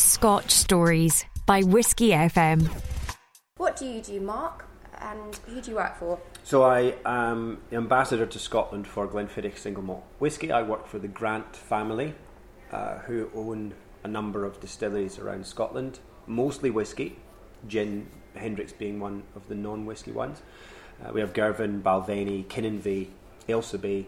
Scotch 0.00 0.50
Stories 0.50 1.26
by 1.44 1.62
Whiskey 1.62 2.10
FM. 2.10 2.68
What 3.58 3.76
do 3.76 3.84
you 3.84 4.00
do, 4.00 4.18
Mark? 4.20 4.66
And 4.98 5.36
who 5.46 5.60
do 5.60 5.70
you 5.70 5.76
work 5.76 5.98
for? 5.98 6.18
So 6.42 6.62
I 6.62 6.94
am 7.04 7.58
the 7.68 7.76
ambassador 7.76 8.24
to 8.24 8.38
Scotland 8.38 8.86
for 8.86 9.06
Glenfiddich 9.06 9.58
Single 9.58 9.82
Malt 9.82 10.04
Whisky. 10.18 10.50
I 10.50 10.62
work 10.62 10.86
for 10.86 10.98
the 10.98 11.06
Grant 11.06 11.54
family, 11.54 12.14
uh, 12.72 12.98
who 13.00 13.30
own 13.34 13.74
a 14.02 14.08
number 14.08 14.44
of 14.44 14.58
distilleries 14.60 15.18
around 15.18 15.46
Scotland, 15.46 16.00
mostly 16.26 16.70
whisky, 16.70 17.18
gin, 17.68 18.08
Hendrick's 18.34 18.72
being 18.72 19.00
one 19.00 19.22
of 19.36 19.48
the 19.48 19.54
non-whisky 19.54 20.12
ones. 20.12 20.40
Uh, 21.04 21.12
we 21.12 21.20
have 21.20 21.34
Girvan, 21.34 21.82
Balvenie, 21.82 22.46
Kinninvie, 22.46 23.08
Ailsa 23.48 23.78
Bay. 23.78 24.06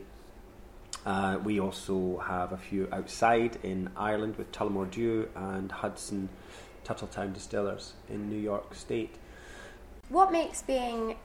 Uh, 1.05 1.39
we 1.43 1.59
also 1.59 2.19
have 2.19 2.53
a 2.53 2.57
few 2.57 2.89
outside 2.93 3.59
in 3.63 3.91
Ireland 3.97 4.37
with 4.37 4.53
Tullamore 4.53 4.91
Dew 4.91 5.29
and 5.35 5.71
Hudson 5.73 6.29
Tuthilltown 6.85 7.33
Distillers 7.33 7.95
in 8.09 8.29
New 8.29 8.39
York 8.39 8.75
State. 8.75 9.17
What 10.09 10.31
makes 10.31 10.63
being. 10.63 11.17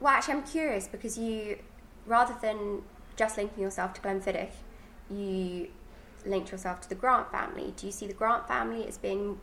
Well, 0.00 0.12
actually, 0.12 0.34
I'm 0.34 0.42
curious 0.44 0.86
because 0.86 1.18
you, 1.18 1.58
rather 2.06 2.36
than 2.40 2.82
just 3.16 3.36
linking 3.36 3.62
yourself 3.62 3.94
to 3.94 4.00
Glenfiddich, 4.00 4.52
you 5.10 5.68
linked 6.24 6.52
yourself 6.52 6.80
to 6.82 6.88
the 6.88 6.94
Grant 6.94 7.30
family. 7.32 7.74
Do 7.76 7.86
you 7.86 7.92
see 7.92 8.06
the 8.06 8.12
Grant 8.12 8.46
family 8.46 8.86
as 8.86 8.98
being 8.98 9.40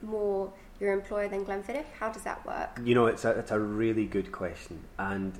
more 0.00 0.52
your 0.78 0.92
employer 0.92 1.28
than 1.28 1.44
Glenfiddich? 1.44 1.86
How 1.98 2.10
does 2.12 2.22
that 2.22 2.44
work? 2.46 2.80
You 2.84 2.94
know, 2.94 3.06
it's 3.06 3.24
a, 3.24 3.30
it's 3.30 3.50
a 3.50 3.58
really 3.58 4.06
good 4.06 4.30
question. 4.30 4.84
And 4.98 5.38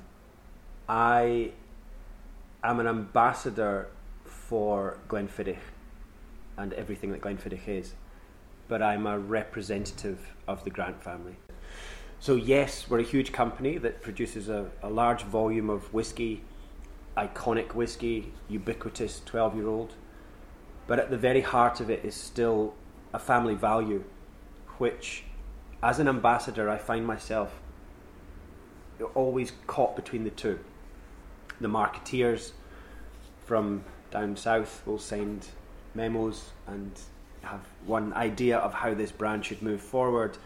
I 0.89 1.51
am 2.63 2.79
an 2.79 2.87
ambassador 2.87 3.89
for 4.25 4.97
Glenfiddich 5.07 5.57
and 6.57 6.73
everything 6.73 7.11
that 7.11 7.21
Glenfiddich 7.21 7.67
is, 7.67 7.93
but 8.67 8.81
I'm 8.81 9.05
a 9.05 9.19
representative 9.19 10.33
of 10.47 10.63
the 10.63 10.69
Grant 10.69 11.03
family. 11.03 11.35
So, 12.19 12.35
yes, 12.35 12.89
we're 12.89 12.99
a 12.99 13.03
huge 13.03 13.33
company 13.33 13.77
that 13.79 14.01
produces 14.01 14.47
a, 14.47 14.71
a 14.81 14.89
large 14.89 15.23
volume 15.23 15.69
of 15.69 15.93
whiskey, 15.93 16.43
iconic 17.17 17.73
whiskey, 17.73 18.31
ubiquitous 18.47 19.21
12 19.25 19.55
year 19.55 19.67
old, 19.67 19.95
but 20.87 20.99
at 20.99 21.09
the 21.09 21.17
very 21.17 21.41
heart 21.41 21.79
of 21.81 21.89
it 21.89 22.05
is 22.05 22.15
still 22.15 22.75
a 23.13 23.19
family 23.19 23.55
value, 23.55 24.03
which, 24.77 25.25
as 25.81 25.99
an 25.99 26.07
ambassador, 26.07 26.69
I 26.69 26.77
find 26.77 27.05
myself 27.05 27.59
always 29.15 29.51
caught 29.67 29.95
between 29.95 30.23
the 30.23 30.29
two. 30.29 30.59
The 31.61 31.67
marketeers 31.67 32.51
from 33.45 33.83
down 34.11 34.35
south 34.35 34.81
will 34.85 34.99
send 34.99 35.47
memos 35.95 36.51
and 36.67 36.91
have 37.41 37.61
one 37.85 38.13
idea 38.13 38.57
of 38.57 38.73
how 38.73 38.93
this 38.93 39.11
brand 39.11 39.45
should 39.45 39.61
move 39.61 39.81
forward, 39.81 40.37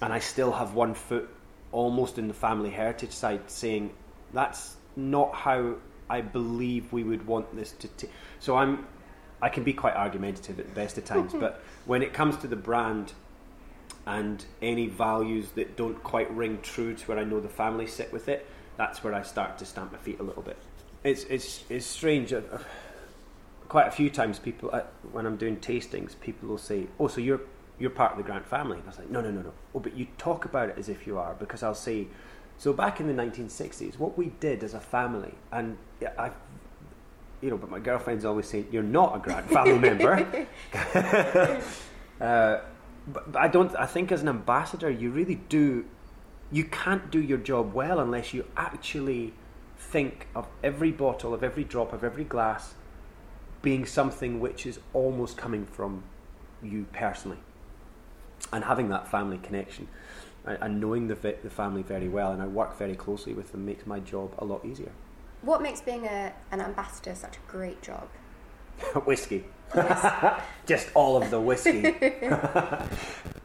and 0.00 0.12
I 0.12 0.18
still 0.18 0.52
have 0.52 0.74
one 0.74 0.94
foot 0.94 1.28
almost 1.72 2.18
in 2.18 2.28
the 2.28 2.34
family 2.34 2.70
heritage 2.70 3.12
side 3.12 3.50
saying 3.50 3.92
that's 4.32 4.76
not 4.96 5.34
how 5.34 5.76
I 6.08 6.20
believe 6.20 6.92
we 6.92 7.04
would 7.04 7.26
want 7.26 7.54
this 7.54 7.72
to. 7.72 7.88
T-. 7.88 8.08
So 8.40 8.56
I'm, 8.56 8.86
I 9.40 9.48
can 9.48 9.62
be 9.62 9.72
quite 9.72 9.94
argumentative 9.94 10.58
at 10.58 10.66
the 10.66 10.74
best 10.74 10.98
of 10.98 11.04
times, 11.04 11.32
but 11.38 11.62
when 11.86 12.02
it 12.02 12.12
comes 12.12 12.36
to 12.38 12.48
the 12.48 12.56
brand 12.56 13.12
and 14.06 14.44
any 14.60 14.86
values 14.86 15.50
that 15.52 15.76
don't 15.76 16.02
quite 16.02 16.30
ring 16.34 16.58
true 16.62 16.94
to 16.94 17.04
where 17.06 17.18
I 17.18 17.24
know 17.24 17.40
the 17.40 17.48
family 17.48 17.86
sit 17.86 18.12
with 18.12 18.28
it, 18.28 18.46
that's 18.80 19.04
where 19.04 19.12
I 19.12 19.20
start 19.20 19.58
to 19.58 19.66
stamp 19.66 19.92
my 19.92 19.98
feet 19.98 20.20
a 20.20 20.22
little 20.22 20.40
bit. 20.42 20.56
It's 21.04 21.24
it's 21.24 21.64
it's 21.68 21.84
strange. 21.84 22.32
Uh, 22.32 22.40
quite 23.68 23.86
a 23.86 23.90
few 23.90 24.08
times, 24.08 24.38
people 24.38 24.70
uh, 24.72 24.84
when 25.12 25.26
I'm 25.26 25.36
doing 25.36 25.58
tastings, 25.58 26.18
people 26.18 26.48
will 26.48 26.56
say, 26.56 26.86
"Oh, 26.98 27.06
so 27.06 27.20
you're 27.20 27.42
you're 27.78 27.90
part 27.90 28.12
of 28.12 28.16
the 28.16 28.24
Grant 28.24 28.46
family?" 28.46 28.78
And 28.78 28.84
I 28.86 28.88
was 28.88 28.98
like, 28.98 29.10
"No, 29.10 29.20
no, 29.20 29.30
no, 29.30 29.42
no. 29.42 29.52
Oh, 29.74 29.80
but 29.80 29.94
you 29.98 30.06
talk 30.16 30.46
about 30.46 30.70
it 30.70 30.78
as 30.78 30.88
if 30.88 31.06
you 31.06 31.18
are, 31.18 31.34
because 31.34 31.62
I'll 31.62 31.74
say." 31.74 32.06
So 32.56 32.72
back 32.72 33.00
in 33.00 33.06
the 33.06 33.22
1960s, 33.22 33.98
what 33.98 34.16
we 34.16 34.32
did 34.40 34.64
as 34.64 34.72
a 34.72 34.80
family, 34.80 35.34
and 35.52 35.76
I, 36.18 36.30
you 37.40 37.48
know, 37.50 37.58
but 37.58 37.70
my 37.70 37.80
girlfriend's 37.80 38.24
always 38.24 38.48
saying, 38.48 38.68
"You're 38.72 38.82
not 38.82 39.14
a 39.14 39.18
Grant 39.18 39.50
family 39.56 39.78
member." 39.78 40.14
uh, 42.18 42.60
but, 43.12 43.32
but 43.32 43.42
I 43.42 43.48
don't. 43.48 43.76
I 43.76 43.84
think 43.84 44.10
as 44.10 44.22
an 44.22 44.28
ambassador, 44.28 44.88
you 44.88 45.10
really 45.10 45.34
do. 45.34 45.84
You 46.52 46.64
can't 46.64 47.10
do 47.10 47.20
your 47.20 47.38
job 47.38 47.74
well 47.74 48.00
unless 48.00 48.34
you 48.34 48.44
actually 48.56 49.32
think 49.76 50.26
of 50.34 50.46
every 50.62 50.90
bottle, 50.90 51.32
of 51.32 51.42
every 51.42 51.64
drop, 51.64 51.92
of 51.92 52.04
every 52.04 52.24
glass 52.24 52.74
being 53.62 53.86
something 53.86 54.40
which 54.40 54.66
is 54.66 54.80
almost 54.92 55.36
coming 55.36 55.66
from 55.66 56.02
you 56.62 56.86
personally, 56.92 57.38
and 58.52 58.64
having 58.64 58.88
that 58.88 59.08
family 59.08 59.38
connection, 59.38 59.88
and, 60.44 60.80
knowing 60.80 61.08
the 61.08 61.14
the 61.14 61.50
family 61.50 61.82
very 61.82 62.08
well, 62.08 62.32
and 62.32 62.42
I 62.42 62.46
work 62.46 62.76
very 62.78 62.96
closely 62.96 63.34
with 63.34 63.52
them 63.52 63.66
makes 63.66 63.86
my 63.86 64.00
job 64.00 64.34
a 64.38 64.44
lot 64.44 64.64
easier. 64.64 64.92
What 65.42 65.62
makes 65.62 65.80
being 65.80 66.06
a, 66.06 66.32
an 66.50 66.60
ambassador 66.60 67.14
such 67.14 67.36
a 67.36 67.50
great 67.50 67.82
job? 67.82 68.08
whiskey. 69.04 69.44
Just 70.66 70.90
all 70.94 71.20
of 71.20 71.30
the 71.30 71.40
whiskey. 71.40 71.94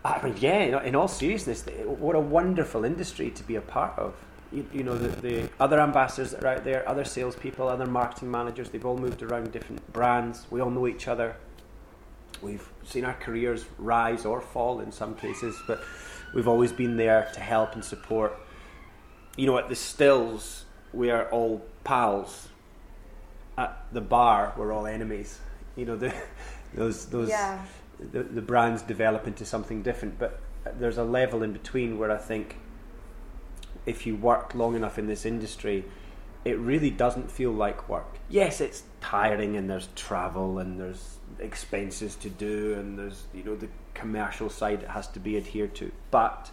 Ah, 0.08 0.20
I 0.22 0.24
mean, 0.24 0.36
yeah, 0.38 0.84
in 0.84 0.94
all 0.94 1.08
seriousness, 1.08 1.66
what 1.84 2.16
a 2.16 2.20
wonderful 2.20 2.86
industry 2.86 3.32
to 3.32 3.42
be 3.42 3.56
a 3.56 3.62
part 3.62 3.98
of. 3.98 4.14
You, 4.52 4.64
you 4.72 4.84
know, 4.84 4.96
the, 4.96 5.08
the, 5.08 5.50
other 5.60 5.80
ambassadors 5.80 6.30
that 6.30 6.44
are 6.44 6.48
out 6.58 6.64
there, 6.64 6.88
other 6.88 7.04
salespeople, 7.04 7.68
other 7.68 7.88
marketing 7.88 8.30
managers, 8.30 8.70
they've 8.70 8.86
all 8.86 9.00
moved 9.00 9.24
around 9.24 9.52
different 9.52 9.92
brands. 9.92 10.46
We 10.52 10.62
all 10.62 10.70
know 10.70 10.86
each 10.86 11.08
other. 11.08 11.38
We've 12.40 12.70
seen 12.84 13.04
our 13.04 13.16
careers 13.16 13.66
rise 13.80 14.28
or 14.28 14.42
fall 14.42 14.80
in 14.80 14.92
some 14.92 15.16
cases, 15.16 15.60
but 15.66 15.84
we've 16.36 16.48
always 16.48 16.72
been 16.72 16.98
there 16.98 17.28
to 17.34 17.40
help 17.40 17.74
and 17.74 17.84
support. 17.84 18.38
You 19.38 19.48
know, 19.48 19.58
at 19.58 19.70
the 19.70 19.76
stills, 19.76 20.66
we 20.94 21.10
are 21.10 21.28
all 21.32 21.66
pals 21.84 22.50
at 23.58 23.86
the 23.92 24.02
bar 24.02 24.54
we're 24.58 24.72
all 24.72 24.86
enemies. 24.86 25.40
You 25.76 25.86
know, 25.86 25.96
the, 25.96 26.14
those 26.74 27.06
those 27.08 27.30
Yeah. 27.30 27.64
the, 28.00 28.24
the 28.24 28.42
brands 28.42 28.82
develop 28.82 29.28
into 29.28 29.46
something 29.46 29.82
different, 29.84 30.20
but 30.20 30.40
there's 30.80 30.98
a 30.98 31.04
level 31.04 31.44
in 31.44 31.54
between 31.54 31.98
where 31.98 32.12
I 32.12 32.18
think 32.18 32.58
if 33.86 34.06
you 34.08 34.16
work 34.16 34.56
long 34.56 34.76
enough 34.76 34.98
in 34.98 35.08
this 35.08 35.26
industry, 35.26 35.86
it 36.44 36.58
really 36.58 36.90
doesn't 36.90 37.32
feel 37.32 37.52
like 37.52 37.88
work. 37.90 38.18
Yes, 38.30 38.62
it's 38.62 38.84
tiring 39.02 39.56
and 39.56 39.70
there's 39.70 39.90
travel 39.96 40.58
and 40.60 40.80
there's 40.80 41.18
expenses 41.40 42.16
to 42.16 42.30
do 42.30 42.74
and 42.76 42.98
there's 42.98 43.26
you 43.34 43.44
know 43.44 43.56
the 43.56 43.70
commercial 43.94 44.50
side 44.50 44.82
that 44.82 44.90
has 44.92 45.08
to 45.10 45.20
be 45.20 45.38
adhered 45.38 45.76
to. 45.76 45.92
But 46.12 46.52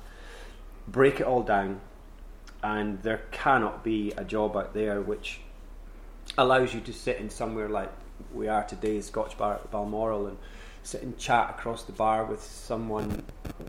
break 0.89 1.21
it 1.21 1.27
all 1.27 1.43
down, 1.43 1.81
and 2.63 3.03
there 3.03 3.23
cannot 3.31 3.83
be 3.85 4.13
a 4.17 4.25
job 4.25 4.57
out 4.57 4.75
there 4.75 5.01
which 5.01 5.41
allows 6.39 6.73
you 6.75 6.81
to 6.81 6.93
sit 6.93 7.17
in 7.19 7.31
somewhere 7.31 7.69
like 7.69 7.91
we 8.33 8.49
are 8.49 8.65
today, 8.65 9.01
Scotch 9.01 9.37
Bar 9.37 9.55
at 9.55 9.71
Balmoral, 9.71 10.27
and 10.27 10.39
sit 10.83 11.03
and 11.03 11.17
chat 11.19 11.51
across 11.51 11.85
the 11.85 11.93
bar 11.93 12.25
with 12.25 12.43
someone, 12.43 13.23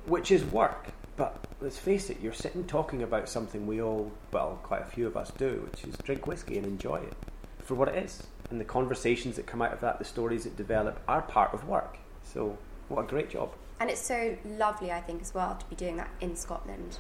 which 0.06 0.32
is 0.32 0.44
work. 0.46 0.88
But 1.16 1.46
let's 1.62 1.78
face 1.78 2.10
it, 2.10 2.18
you're 2.22 2.34
sitting 2.34 2.66
talking 2.66 3.04
about 3.04 3.30
something 3.30 3.68
we 3.68 3.82
all, 3.82 4.12
well, 4.32 4.60
quite 4.64 4.82
a 4.82 4.86
few 4.86 5.06
of 5.06 5.16
us 5.16 5.32
do, 5.38 5.68
which 5.70 5.84
is 5.84 5.96
drink 5.98 6.26
whiskey 6.26 6.58
and 6.58 6.66
enjoy 6.66 6.98
it 6.98 7.14
for 7.60 7.76
what 7.76 7.88
it 7.88 8.04
is. 8.04 8.24
And 8.50 8.60
the 8.60 8.66
conversations 8.66 9.36
that 9.36 9.46
come 9.46 9.62
out 9.62 9.74
of 9.74 9.80
that, 9.82 10.00
the 10.00 10.06
stories 10.06 10.44
that 10.44 10.58
develop, 10.58 11.00
are 11.08 11.22
part 11.22 11.54
of 11.54 11.68
work. 11.68 11.98
So, 12.24 12.58
what 12.90 13.02
a 13.02 13.08
great 13.08 13.30
job. 13.30 13.52
And 13.80 13.90
it's 13.90 14.02
so 14.02 14.38
lovely, 14.46 14.92
I 14.92 15.02
think, 15.02 15.22
as 15.22 15.34
well, 15.34 15.56
to 15.56 15.66
be 15.66 15.76
doing 15.76 15.98
that 15.98 16.10
in 16.22 16.36
Scotland, 16.36 17.00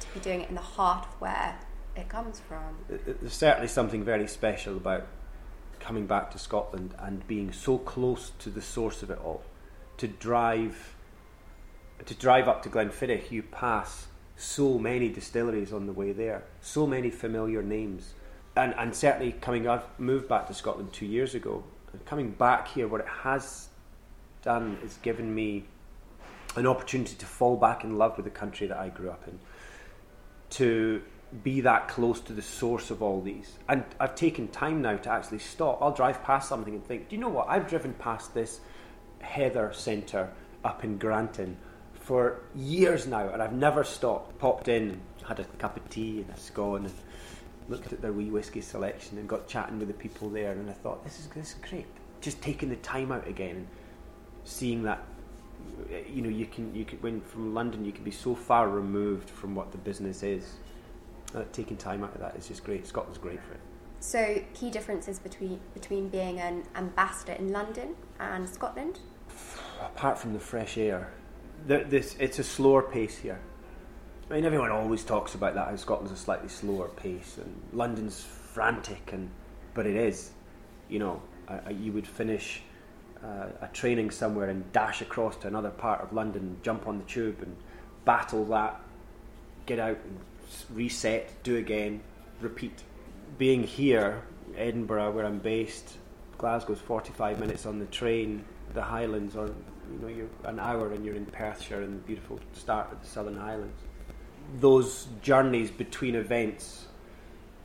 to 0.00 0.14
be 0.14 0.20
doing 0.20 0.40
it 0.40 0.48
in 0.48 0.54
the 0.54 0.60
heart 0.60 1.06
of 1.06 1.20
where 1.20 1.58
it 1.96 2.08
comes 2.08 2.40
from. 2.40 2.76
There's 2.88 3.32
certainly 3.32 3.68
something 3.68 4.04
very 4.04 4.26
special 4.26 4.76
about 4.76 5.06
coming 5.84 6.06
back 6.06 6.30
to 6.30 6.38
Scotland 6.38 6.94
and 6.98 7.26
being 7.28 7.52
so 7.52 7.76
close 7.76 8.32
to 8.38 8.48
the 8.48 8.62
source 8.62 9.02
of 9.02 9.10
it 9.10 9.18
all. 9.22 9.42
To 9.98 10.08
drive, 10.08 10.94
to 12.04 12.14
drive 12.14 12.48
up 12.48 12.62
to 12.62 12.70
Glenfiddich, 12.70 13.30
you 13.30 13.42
pass 13.42 14.06
so 14.36 14.78
many 14.78 15.10
distilleries 15.10 15.72
on 15.72 15.86
the 15.86 15.92
way 15.92 16.12
there, 16.12 16.42
so 16.60 16.86
many 16.86 17.10
familiar 17.10 17.62
names, 17.62 18.14
and 18.56 18.74
and 18.76 18.94
certainly 18.94 19.32
coming. 19.32 19.68
I've 19.68 19.84
moved 19.98 20.26
back 20.26 20.48
to 20.48 20.54
Scotland 20.54 20.92
two 20.92 21.06
years 21.06 21.34
ago. 21.34 21.62
Coming 22.06 22.30
back 22.30 22.68
here, 22.68 22.88
what 22.88 23.00
it 23.02 23.06
has 23.22 23.68
done 24.42 24.78
is 24.84 24.96
given 25.02 25.32
me 25.32 25.64
an 26.56 26.66
opportunity 26.66 27.14
to 27.14 27.26
fall 27.26 27.56
back 27.56 27.84
in 27.84 27.98
love 27.98 28.16
with 28.16 28.24
the 28.24 28.30
country 28.30 28.66
that 28.66 28.78
I 28.78 28.88
grew 28.88 29.10
up 29.10 29.28
in. 29.28 29.38
To 30.50 31.02
be 31.42 31.60
that 31.62 31.88
close 31.88 32.20
to 32.20 32.32
the 32.32 32.42
source 32.42 32.90
of 32.90 33.02
all 33.02 33.20
these. 33.20 33.58
And 33.68 33.84
I've 33.98 34.14
taken 34.14 34.48
time 34.48 34.82
now 34.82 34.96
to 34.96 35.10
actually 35.10 35.40
stop. 35.40 35.82
I'll 35.82 35.92
drive 35.92 36.22
past 36.22 36.48
something 36.48 36.74
and 36.74 36.84
think, 36.84 37.08
do 37.08 37.16
you 37.16 37.20
know 37.20 37.28
what? 37.28 37.48
I've 37.48 37.68
driven 37.68 37.92
past 37.94 38.34
this 38.34 38.60
Heather 39.20 39.72
Centre 39.72 40.30
up 40.64 40.84
in 40.84 40.98
Grantown 40.98 41.56
for 41.94 42.40
years 42.54 43.06
now, 43.06 43.30
and 43.30 43.42
I've 43.42 43.54
never 43.54 43.82
stopped. 43.82 44.38
Popped 44.38 44.68
in, 44.68 45.00
had 45.26 45.40
a 45.40 45.44
cup 45.58 45.76
of 45.76 45.88
tea 45.88 46.20
and 46.20 46.30
a 46.30 46.38
scone, 46.38 46.84
and 46.84 46.94
looked 47.68 47.92
at 47.92 48.02
their 48.02 48.12
wee 48.12 48.30
whiskey 48.30 48.60
selection, 48.60 49.18
and 49.18 49.28
got 49.28 49.48
chatting 49.48 49.78
with 49.78 49.88
the 49.88 49.94
people 49.94 50.28
there. 50.28 50.52
And 50.52 50.68
I 50.68 50.74
thought, 50.74 51.02
this 51.02 51.18
is 51.18 51.28
this 51.28 51.48
is 51.48 51.56
great. 51.68 51.86
Just 52.20 52.42
taking 52.42 52.68
the 52.68 52.76
time 52.76 53.10
out 53.10 53.26
again 53.26 53.56
and 53.56 53.66
seeing 54.44 54.82
that 54.82 55.02
you 56.08 56.22
know, 56.22 56.28
you 56.28 56.46
can 56.46 56.74
you 56.74 56.84
can 56.84 56.98
when 56.98 57.20
from 57.20 57.54
London, 57.54 57.84
you 57.84 57.92
can 57.92 58.04
be 58.04 58.10
so 58.10 58.34
far 58.34 58.68
removed 58.68 59.30
from 59.30 59.54
what 59.54 59.72
the 59.72 59.78
business 59.78 60.22
is. 60.22 60.54
Uh, 61.34 61.42
taking 61.52 61.76
time 61.76 62.04
out 62.04 62.14
of 62.14 62.20
that 62.20 62.36
is 62.36 62.46
just 62.46 62.62
great. 62.62 62.86
Scotland's 62.86 63.18
great 63.18 63.42
for 63.42 63.54
it. 63.54 63.60
So, 63.98 64.40
key 64.52 64.70
differences 64.70 65.18
between 65.18 65.58
between 65.72 66.08
being 66.08 66.38
an 66.38 66.64
ambassador 66.76 67.32
in 67.32 67.50
London 67.50 67.96
and 68.20 68.48
Scotland. 68.48 69.00
Apart 69.80 70.18
from 70.18 70.32
the 70.32 70.38
fresh 70.38 70.78
air, 70.78 71.10
the, 71.66 71.84
this 71.88 72.14
it's 72.20 72.38
a 72.38 72.44
slower 72.44 72.82
pace 72.82 73.16
here. 73.18 73.40
I 74.30 74.34
mean, 74.34 74.44
everyone 74.44 74.70
always 74.70 75.04
talks 75.04 75.34
about 75.34 75.54
that 75.54 75.68
how 75.68 75.76
Scotland's 75.76 76.12
a 76.12 76.16
slightly 76.16 76.48
slower 76.48 76.88
pace 76.88 77.36
and 77.38 77.62
London's 77.72 78.20
frantic, 78.22 79.12
and 79.12 79.30
but 79.72 79.86
it 79.86 79.96
is. 79.96 80.30
You 80.88 80.98
know, 80.98 81.22
you 81.70 81.92
would 81.92 82.06
finish 82.06 82.62
uh, 83.24 83.46
a 83.62 83.68
training 83.68 84.10
somewhere 84.10 84.50
and 84.50 84.70
dash 84.72 85.00
across 85.00 85.36
to 85.38 85.48
another 85.48 85.70
part 85.70 86.02
of 86.02 86.12
London, 86.12 86.58
jump 86.62 86.86
on 86.86 86.98
the 86.98 87.04
tube 87.04 87.40
and 87.40 87.56
battle 88.04 88.44
that, 88.46 88.80
get 89.66 89.78
out 89.78 89.98
and 90.04 90.18
reset, 90.72 91.42
do 91.42 91.56
again, 91.56 92.00
repeat. 92.40 92.82
Being 93.38 93.64
here, 93.64 94.22
Edinburgh, 94.56 95.12
where 95.12 95.26
I'm 95.26 95.38
based, 95.38 95.96
Glasgow's 96.38 96.80
45 96.80 97.40
minutes 97.40 97.66
on 97.66 97.78
the 97.78 97.86
train. 97.86 98.44
The 98.74 98.82
Highlands 98.82 99.36
are, 99.36 99.46
you 99.46 99.98
know, 100.00 100.08
you're 100.08 100.28
an 100.44 100.58
hour 100.58 100.92
and 100.92 101.04
you're 101.04 101.16
in 101.16 101.26
Perthshire 101.26 101.82
and 101.82 101.94
the 101.94 102.06
beautiful 102.06 102.40
start 102.52 102.92
of 102.92 103.00
the 103.00 103.06
Southern 103.06 103.36
Highlands. 103.36 103.80
Those 104.60 105.08
journeys 105.22 105.70
between 105.70 106.14
events 106.14 106.86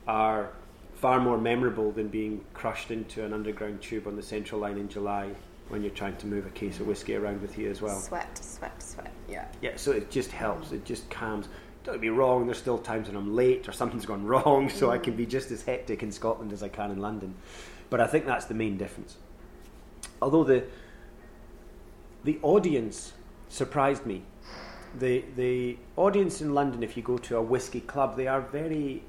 are 0.08 0.52
far 0.96 1.20
more 1.20 1.38
memorable 1.38 1.92
than 1.92 2.10
being 2.10 2.44
crushed 2.54 2.92
into 2.92 3.24
an 3.24 3.34
underground 3.34 3.82
tube 3.82 4.08
on 4.08 4.16
the 4.16 4.24
Central 4.24 4.62
Line 4.62 4.78
in 4.78 4.90
July 4.90 5.30
when 5.70 5.82
you're 5.82 5.92
trying 5.92 6.18
to 6.18 6.28
move 6.28 6.46
a 6.46 6.50
case 6.50 6.80
of 6.80 6.88
whiskey 6.88 7.16
around 7.16 7.42
with 7.42 7.58
you 7.58 7.70
as 7.70 7.82
well. 7.82 8.00
Sweat, 8.00 8.38
sweat, 8.38 8.82
sweat. 8.82 9.14
Yeah. 9.30 9.46
Yeah, 9.62 9.74
so 9.76 9.92
it 9.92 10.10
just 10.12 10.32
helps. 10.32 10.72
It 10.72 10.84
just 10.84 11.10
calms. 11.10 11.48
Don't 11.84 11.96
get 11.96 12.02
me 12.02 12.10
wrong. 12.10 12.46
There's 12.46 12.58
still 12.58 12.78
times 12.78 13.08
when 13.08 13.16
I'm 13.16 13.36
late 13.36 13.68
or 13.68 13.72
something's 13.72 14.06
gone 14.06 14.26
wrong, 14.34 14.70
so. 14.70 14.92
I 14.92 14.98
can 14.98 15.16
be 15.16 15.26
just 15.26 15.52
as 15.52 15.64
hectic 15.64 16.04
in 16.04 16.12
Scotland 16.12 16.52
as 16.54 16.64
I 16.64 16.70
can 16.70 16.92
in 16.92 17.00
London. 17.00 17.36
But 17.90 18.02
I 18.02 18.08
think 18.08 18.26
that's 18.26 18.46
the 18.46 18.54
main 18.54 18.78
difference. 18.78 19.18
Although 20.22 20.44
the 20.44 20.64
the 22.24 22.38
audience 22.42 23.14
surprised 23.48 24.06
me. 24.06 24.24
The 24.98 25.24
the 25.36 25.78
audience 25.96 26.42
in 26.42 26.54
London, 26.54 26.84
if 26.84 26.98
you 26.98 27.04
go 27.04 27.18
to 27.18 27.38
a 27.38 27.42
whiskey 27.42 27.82
club, 27.82 28.18
they 28.18 28.28
are 28.28 28.42
very 28.42 29.04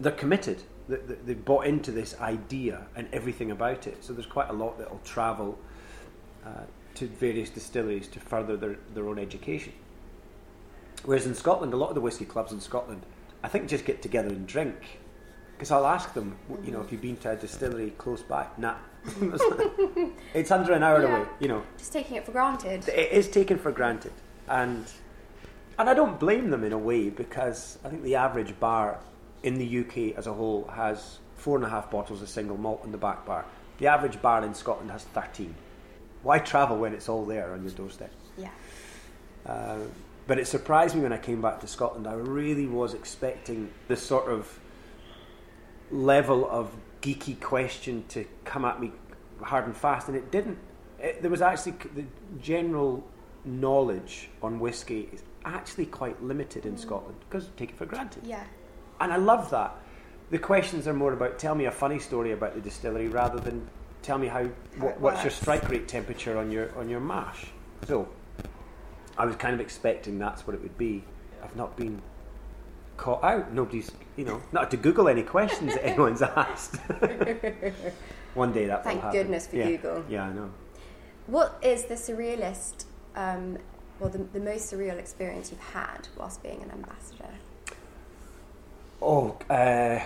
they're 0.00 0.12
committed. 0.12 0.62
They, 0.88 0.96
they, 0.96 1.14
they 1.14 1.34
bought 1.34 1.66
into 1.66 1.90
this 1.90 2.18
idea 2.20 2.86
and 2.94 3.08
everything 3.12 3.50
about 3.50 3.86
it. 3.86 4.04
So 4.04 4.12
there's 4.12 4.26
quite 4.26 4.50
a 4.50 4.52
lot 4.52 4.78
that 4.78 4.90
will 4.90 5.00
travel 5.04 5.58
uh, 6.44 6.50
to 6.94 7.06
various 7.06 7.50
distilleries 7.50 8.08
to 8.08 8.20
further 8.20 8.56
their, 8.56 8.76
their 8.94 9.08
own 9.08 9.18
education. 9.18 9.72
Whereas 11.04 11.26
in 11.26 11.34
Scotland, 11.34 11.72
a 11.72 11.76
lot 11.76 11.88
of 11.88 11.94
the 11.94 12.00
whisky 12.00 12.24
clubs 12.24 12.52
in 12.52 12.60
Scotland, 12.60 13.02
I 13.42 13.48
think 13.48 13.68
just 13.68 13.84
get 13.84 14.02
together 14.02 14.28
and 14.28 14.46
drink. 14.46 15.00
Because 15.52 15.70
I'll 15.70 15.86
ask 15.86 16.12
them, 16.12 16.36
you 16.64 16.70
know, 16.70 16.80
if 16.82 16.92
you've 16.92 17.00
been 17.00 17.16
to 17.18 17.30
a 17.30 17.36
distillery 17.36 17.90
close 17.96 18.22
by. 18.22 18.46
Nah. 18.58 18.74
it's 20.34 20.50
under 20.50 20.72
an 20.72 20.82
hour 20.82 21.02
yeah. 21.02 21.16
away, 21.16 21.28
you 21.40 21.48
know. 21.48 21.62
Just 21.78 21.92
taking 21.92 22.16
it 22.16 22.26
for 22.26 22.32
granted. 22.32 22.88
It 22.88 23.12
is 23.12 23.28
taken 23.28 23.56
for 23.58 23.72
granted. 23.72 24.12
And 24.48 24.86
and 25.78 25.90
I 25.90 25.94
don't 25.94 26.18
blame 26.18 26.50
them 26.50 26.64
in 26.64 26.72
a 26.72 26.78
way 26.78 27.10
because 27.10 27.78
I 27.84 27.90
think 27.90 28.02
the 28.02 28.16
average 28.16 28.58
bar 28.58 28.98
in 29.42 29.58
the 29.58 29.78
UK 29.80 30.18
as 30.18 30.26
a 30.26 30.32
whole 30.32 30.66
has 30.74 31.18
four 31.36 31.56
and 31.56 31.64
a 31.64 31.68
half 31.68 31.90
bottles 31.90 32.22
of 32.22 32.28
single 32.28 32.56
malt 32.56 32.82
in 32.84 32.92
the 32.92 32.98
back 32.98 33.26
bar. 33.26 33.44
The 33.78 33.86
average 33.86 34.20
bar 34.22 34.44
in 34.44 34.54
Scotland 34.54 34.90
has 34.90 35.04
13. 35.04 35.54
Why 36.22 36.38
travel 36.38 36.78
when 36.78 36.94
it's 36.94 37.08
all 37.08 37.26
there 37.26 37.52
on 37.52 37.62
your 37.62 37.72
doorstep? 37.72 38.10
Yeah. 38.38 38.50
Uh, 39.44 39.78
but 40.26 40.38
it 40.38 40.46
surprised 40.46 40.94
me 40.94 41.02
when 41.02 41.12
I 41.12 41.18
came 41.18 41.40
back 41.40 41.60
to 41.60 41.66
Scotland. 41.66 42.06
I 42.06 42.14
really 42.14 42.66
was 42.66 42.94
expecting 42.94 43.70
this 43.88 44.02
sort 44.02 44.28
of 44.30 44.58
level 45.90 46.48
of 46.50 46.74
geeky 47.00 47.40
question 47.40 48.04
to 48.08 48.24
come 48.44 48.64
at 48.64 48.80
me 48.80 48.92
hard 49.42 49.66
and 49.66 49.76
fast, 49.76 50.08
and 50.08 50.16
it 50.16 50.30
didn't. 50.30 50.58
It, 50.98 51.22
there 51.22 51.30
was 51.30 51.42
actually 51.42 51.74
the 51.94 52.04
general 52.40 53.06
knowledge 53.44 54.28
on 54.42 54.58
whiskey 54.58 55.08
is 55.12 55.22
actually 55.44 55.86
quite 55.86 56.20
limited 56.22 56.66
in 56.66 56.74
mm. 56.74 56.78
Scotland 56.78 57.16
because 57.28 57.48
take 57.56 57.70
it 57.70 57.76
for 57.76 57.86
granted. 57.86 58.26
Yeah. 58.26 58.44
And 59.00 59.12
I 59.12 59.16
love 59.16 59.50
that. 59.50 59.76
The 60.30 60.38
questions 60.38 60.88
are 60.88 60.94
more 60.94 61.12
about 61.12 61.38
tell 61.38 61.54
me 61.54 61.66
a 61.66 61.70
funny 61.70 62.00
story 62.00 62.32
about 62.32 62.54
the 62.54 62.60
distillery 62.60 63.08
rather 63.08 63.38
than 63.38 63.68
tell 64.02 64.18
me 64.18 64.26
how, 64.26 64.42
how 64.42 64.50
what, 64.78 65.00
what's 65.00 65.22
your 65.22 65.30
strike 65.30 65.68
rate 65.68 65.86
temperature 65.86 66.36
on 66.38 66.50
your 66.50 66.76
on 66.76 66.88
your 66.88 67.00
mash. 67.00 67.46
So 67.86 68.08
I 69.18 69.24
was 69.24 69.36
kind 69.36 69.54
of 69.54 69.60
expecting 69.60 70.18
that's 70.18 70.46
what 70.46 70.54
it 70.54 70.62
would 70.62 70.76
be. 70.76 71.04
I've 71.42 71.56
not 71.56 71.76
been 71.76 72.02
caught 72.96 73.22
out. 73.24 73.52
Nobody's, 73.52 73.90
you 74.16 74.24
know, 74.24 74.42
not 74.52 74.70
to 74.72 74.76
Google 74.76 75.08
any 75.08 75.22
questions 75.22 75.74
that 75.74 75.84
anyone's 75.84 76.22
asked. 76.22 76.76
One 78.34 78.52
day 78.52 78.66
that 78.66 78.84
will 78.84 78.90
happen. 78.90 79.00
Thank 79.00 79.12
goodness 79.12 79.46
for 79.46 79.56
yeah. 79.56 79.68
Google. 79.68 80.04
Yeah, 80.08 80.24
I 80.24 80.32
know. 80.32 80.50
What 81.26 81.58
is 81.62 81.84
the 81.84 81.94
surrealist, 81.94 82.84
um, 83.14 83.58
well, 83.98 84.10
the, 84.10 84.18
the 84.18 84.40
most 84.40 84.72
surreal 84.72 84.98
experience 84.98 85.50
you've 85.50 85.60
had 85.60 86.08
whilst 86.16 86.42
being 86.42 86.62
an 86.62 86.70
ambassador? 86.70 87.30
Oh, 89.00 89.36
uh, 89.50 90.00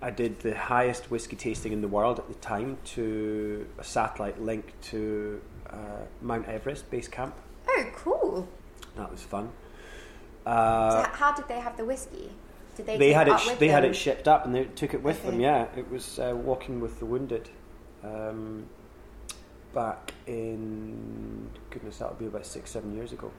I 0.00 0.10
did 0.10 0.40
the 0.40 0.56
highest 0.56 1.10
whiskey 1.10 1.36
tasting 1.36 1.72
in 1.72 1.80
the 1.80 1.88
world 1.88 2.18
at 2.18 2.28
the 2.28 2.34
time 2.34 2.78
to 2.86 3.66
a 3.78 3.84
satellite 3.84 4.40
link 4.40 4.72
to 4.82 5.40
uh, 5.70 5.76
Mount 6.20 6.46
Everest 6.46 6.90
base 6.90 7.08
camp. 7.08 7.34
Oh, 7.78 7.90
cool! 7.94 8.48
That 8.96 9.10
was 9.10 9.22
fun. 9.22 9.50
Uh, 10.44 11.02
so 11.04 11.10
how 11.10 11.32
did 11.32 11.46
they 11.48 11.60
have 11.60 11.76
the 11.76 11.84
whiskey? 11.84 12.30
Did 12.76 12.86
they? 12.86 12.96
They 12.96 13.12
had 13.12 13.28
it. 13.28 13.38
Sh- 13.38 13.50
they 13.58 13.68
them? 13.68 13.70
had 13.70 13.84
it 13.84 13.94
shipped 13.94 14.26
up, 14.26 14.44
and 14.44 14.54
they 14.54 14.64
took 14.64 14.94
it 14.94 15.02
with 15.02 15.20
okay. 15.20 15.30
them. 15.30 15.40
Yeah, 15.40 15.66
it 15.76 15.90
was 15.90 16.18
uh, 16.18 16.34
walking 16.34 16.80
with 16.80 16.98
the 16.98 17.06
wounded. 17.06 17.48
Um, 18.02 18.66
back 19.74 20.14
in 20.26 21.50
goodness, 21.70 21.98
that 21.98 22.08
would 22.08 22.18
be 22.18 22.26
about 22.26 22.46
six, 22.46 22.70
seven 22.70 22.94
years 22.94 23.12
ago. 23.12 23.30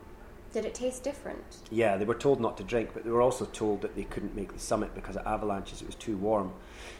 Did 0.52 0.66
it 0.66 0.74
taste 0.74 1.04
different? 1.04 1.58
Yeah, 1.70 1.98
they 1.98 2.06
were 2.06 2.16
told 2.16 2.42
not 2.42 2.58
to 2.58 2.64
drink, 2.64 2.92
but 2.94 3.04
they 3.04 3.12
were 3.12 3.22
also 3.22 3.46
told 3.46 3.82
that 3.82 3.96
they 3.96 4.04
couldn't 4.04 4.36
make 4.36 4.52
the 4.52 4.60
summit 4.60 4.96
because 4.96 5.16
of 5.16 5.26
avalanches. 5.28 5.82
It 5.82 5.86
was 5.86 5.96
too 5.96 6.18
warm. 6.18 6.54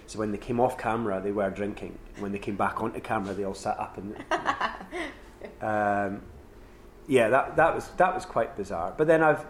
So 0.06 0.20
when 0.20 0.32
they 0.32 0.38
came 0.38 0.60
off 0.60 0.78
camera, 0.78 1.20
they 1.20 1.32
were 1.32 1.50
drinking. 1.50 1.98
When 2.20 2.32
they 2.32 2.38
came 2.38 2.56
back 2.56 2.82
onto 2.82 3.00
camera, 3.00 3.34
they 3.34 3.44
all 3.44 3.56
sat 3.56 3.80
up 3.80 3.98
and. 3.98 4.16
um, 5.62 6.22
yeah, 7.10 7.28
that 7.30 7.56
that 7.56 7.74
was 7.74 7.88
that 7.98 8.14
was 8.14 8.24
quite 8.24 8.56
bizarre. 8.56 8.94
But 8.96 9.08
then 9.08 9.24
I've 9.24 9.44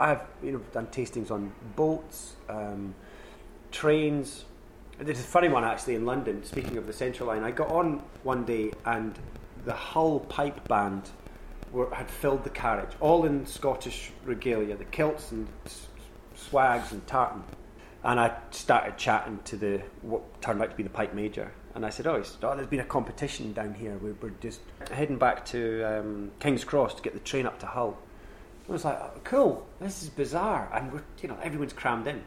I've 0.00 0.22
you 0.42 0.52
know 0.52 0.60
done 0.72 0.86
tastings 0.86 1.30
on 1.30 1.52
boats, 1.76 2.34
um, 2.48 2.94
trains. 3.70 4.46
There's 4.98 5.20
a 5.20 5.24
funny 5.24 5.48
one 5.48 5.64
actually 5.64 5.96
in 5.96 6.06
London. 6.06 6.42
Speaking 6.44 6.78
of 6.78 6.86
the 6.86 6.94
Central 6.94 7.28
Line, 7.28 7.44
I 7.44 7.50
got 7.50 7.68
on 7.68 8.02
one 8.22 8.44
day 8.44 8.72
and 8.86 9.18
the 9.66 9.74
Hull 9.74 10.20
Pipe 10.20 10.66
Band 10.66 11.10
were, 11.72 11.94
had 11.94 12.08
filled 12.08 12.42
the 12.42 12.50
carriage, 12.50 12.92
all 13.00 13.26
in 13.26 13.44
Scottish 13.44 14.10
regalia, 14.24 14.74
the 14.76 14.84
kilts 14.84 15.30
and 15.30 15.46
swags 16.34 16.92
and 16.92 17.06
tartan. 17.06 17.42
And 18.02 18.18
I 18.18 18.34
started 18.50 18.96
chatting 18.96 19.40
to 19.44 19.56
the 19.56 19.82
what 20.00 20.40
turned 20.40 20.62
out 20.62 20.70
to 20.70 20.76
be 20.76 20.82
the 20.82 20.90
pipe 20.90 21.12
major, 21.12 21.52
and 21.74 21.84
I 21.84 21.90
said, 21.90 22.06
"Oh, 22.06 22.22
said, 22.22 22.44
oh 22.44 22.54
there's 22.54 22.68
been 22.68 22.80
a 22.80 22.84
competition 22.84 23.52
down 23.52 23.74
here. 23.74 23.96
We're, 23.98 24.14
we're 24.20 24.30
just 24.40 24.60
heading 24.90 25.18
back 25.18 25.44
to 25.46 25.82
um, 25.82 26.30
King's 26.38 26.64
Cross 26.64 26.94
to 26.94 27.02
get 27.02 27.14
the 27.14 27.20
train 27.20 27.46
up 27.46 27.58
to 27.60 27.66
Hull." 27.66 27.98
I 28.68 28.72
was 28.72 28.84
like, 28.84 28.98
oh, 28.98 29.20
"Cool, 29.24 29.66
this 29.80 30.02
is 30.02 30.08
bizarre," 30.08 30.70
and 30.72 30.92
we're 30.92 31.02
you 31.20 31.28
know 31.28 31.38
everyone's 31.42 31.72
crammed 31.72 32.06
in. 32.06 32.22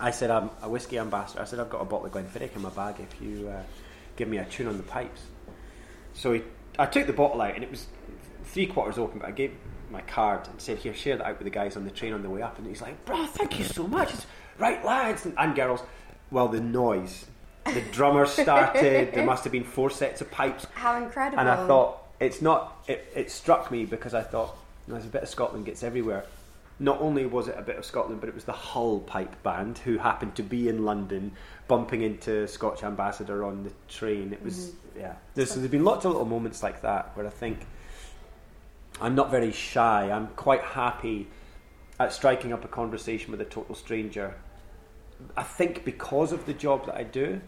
I 0.00 0.10
said, 0.10 0.30
"I'm 0.30 0.50
a 0.62 0.68
whiskey 0.68 0.98
ambassador." 0.98 1.42
I 1.42 1.44
said, 1.44 1.60
"I've 1.60 1.70
got 1.70 1.80
a 1.80 1.84
bottle 1.84 2.06
of 2.06 2.12
Glenfiddich 2.12 2.54
in 2.56 2.62
my 2.62 2.70
bag 2.70 2.96
if 2.98 3.20
you 3.22 3.48
uh, 3.48 3.62
give 4.16 4.28
me 4.28 4.38
a 4.38 4.44
tune 4.44 4.66
on 4.66 4.76
the 4.76 4.82
pipes." 4.82 5.22
So 6.14 6.32
he, 6.32 6.42
I 6.78 6.86
took 6.86 7.06
the 7.06 7.12
bottle 7.12 7.40
out, 7.40 7.54
and 7.54 7.62
it 7.62 7.70
was 7.70 7.86
three 8.44 8.66
quarters 8.66 8.98
open, 8.98 9.20
but 9.20 9.28
I 9.28 9.32
gave 9.32 9.52
my 9.90 10.00
card 10.02 10.48
and 10.48 10.60
said, 10.60 10.78
"Here, 10.78 10.92
share 10.92 11.16
that 11.16 11.26
out 11.26 11.38
with 11.38 11.44
the 11.44 11.50
guys 11.50 11.76
on 11.76 11.84
the 11.84 11.90
train 11.90 12.12
on 12.12 12.22
the 12.22 12.30
way 12.30 12.42
up." 12.42 12.58
And 12.58 12.66
he's 12.66 12.82
like, 12.82 13.04
"Bro, 13.04 13.26
thank 13.26 13.58
you 13.58 13.64
so 13.64 13.86
much." 13.86 14.12
It's, 14.12 14.26
right, 14.58 14.84
lads 14.84 15.24
and, 15.24 15.34
and 15.38 15.54
girls. 15.54 15.82
Well, 16.30 16.48
the 16.48 16.60
noise, 16.60 17.26
the 17.66 17.82
drummer 17.92 18.26
started. 18.26 19.12
there 19.14 19.24
must 19.26 19.44
have 19.44 19.52
been 19.52 19.64
four 19.64 19.90
sets 19.90 20.20
of 20.20 20.30
pipes. 20.30 20.66
How 20.74 21.02
incredible! 21.02 21.40
And 21.40 21.48
I 21.48 21.66
thought 21.66 22.02
it's 22.20 22.42
not. 22.42 22.84
It, 22.86 23.10
it 23.14 23.30
struck 23.30 23.70
me 23.70 23.84
because 23.84 24.14
I 24.14 24.22
thought 24.22 24.56
there's 24.86 25.04
a 25.04 25.08
bit 25.08 25.22
of 25.22 25.28
Scotland 25.28 25.66
gets 25.66 25.82
everywhere. 25.82 26.24
Not 26.80 27.00
only 27.00 27.24
was 27.24 27.46
it 27.46 27.54
a 27.56 27.62
bit 27.62 27.76
of 27.76 27.84
Scotland, 27.84 28.20
but 28.20 28.28
it 28.28 28.34
was 28.34 28.44
the 28.44 28.52
Hull 28.52 28.98
Pipe 28.98 29.42
Band 29.44 29.78
who 29.78 29.96
happened 29.96 30.34
to 30.36 30.42
be 30.42 30.68
in 30.68 30.84
London, 30.84 31.32
bumping 31.68 32.02
into 32.02 32.48
Scotch 32.48 32.82
Ambassador 32.82 33.44
on 33.44 33.62
the 33.62 33.70
train. 33.88 34.32
It 34.32 34.42
was 34.42 34.70
mm-hmm. 34.70 35.00
yeah. 35.00 35.14
There's, 35.34 35.52
so 35.52 35.60
there's 35.60 35.70
been 35.70 35.84
lots 35.84 36.04
of 36.04 36.12
little 36.12 36.26
moments 36.26 36.62
like 36.62 36.82
that 36.82 37.16
where 37.16 37.26
I 37.26 37.30
think 37.30 37.60
I'm 39.00 39.14
not 39.14 39.30
very 39.30 39.52
shy. 39.52 40.10
I'm 40.10 40.28
quite 40.28 40.62
happy 40.62 41.28
at 41.98 42.12
striking 42.12 42.52
up 42.52 42.64
a 42.64 42.68
conversation 42.68 43.30
with 43.30 43.40
a 43.40 43.44
total 43.44 43.74
stranger. 43.74 44.34
I 45.36 45.42
think 45.42 45.84
because 45.84 46.32
of 46.32 46.46
the 46.46 46.52
job 46.52 46.86
that 46.86 46.96
I 46.96 47.02
do, 47.02 47.40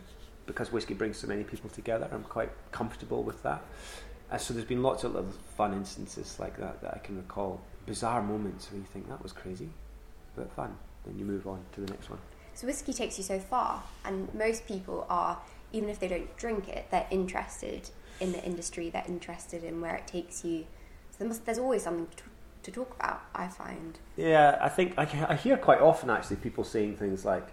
because 0.46 0.72
whiskey 0.72 0.94
brings 0.94 1.18
so 1.18 1.26
many 1.26 1.44
people 1.44 1.70
together, 1.70 2.08
I'm 2.12 2.24
quite 2.24 2.50
comfortable 2.72 3.22
with 3.22 3.42
that. 3.42 3.62
Uh, 4.30 4.38
so 4.38 4.54
there's 4.54 4.66
been 4.66 4.82
lots 4.82 5.04
of 5.04 5.14
little 5.14 5.30
fun 5.56 5.72
instances 5.72 6.38
like 6.38 6.56
that 6.58 6.80
that 6.82 6.94
I 6.94 6.98
can 6.98 7.16
recall. 7.16 7.60
Bizarre 7.86 8.22
moments 8.22 8.70
where 8.70 8.80
you 8.80 8.86
think 8.92 9.08
that 9.08 9.22
was 9.22 9.32
crazy, 9.32 9.68
but 10.34 10.50
fun. 10.52 10.76
Then 11.04 11.18
you 11.18 11.24
move 11.24 11.46
on 11.46 11.60
to 11.74 11.80
the 11.80 11.90
next 11.90 12.10
one. 12.10 12.18
So 12.54 12.66
whiskey 12.66 12.92
takes 12.92 13.18
you 13.18 13.24
so 13.24 13.38
far, 13.38 13.82
and 14.04 14.32
most 14.34 14.66
people 14.66 15.06
are, 15.08 15.38
even 15.72 15.88
if 15.88 16.00
they 16.00 16.08
don't 16.08 16.36
drink 16.36 16.68
it, 16.68 16.86
they're 16.90 17.06
interested 17.10 17.90
in 18.18 18.32
the 18.32 18.42
industry. 18.42 18.90
They're 18.90 19.04
interested 19.06 19.62
in 19.62 19.80
where 19.80 19.94
it 19.94 20.06
takes 20.06 20.44
you. 20.44 20.66
So 21.10 21.18
there 21.18 21.28
must, 21.28 21.44
there's 21.44 21.58
always 21.58 21.82
something 21.82 22.08
to, 22.16 22.22
to 22.66 22.72
talk 22.72 22.94
about. 22.96 23.22
I 23.34 23.48
find. 23.48 23.98
Yeah, 24.16 24.58
I 24.60 24.68
think 24.68 24.94
I, 24.98 25.08
I 25.28 25.34
hear 25.36 25.56
quite 25.56 25.80
often 25.80 26.10
actually 26.10 26.36
people 26.36 26.64
saying 26.64 26.96
things 26.96 27.24
like, 27.24 27.48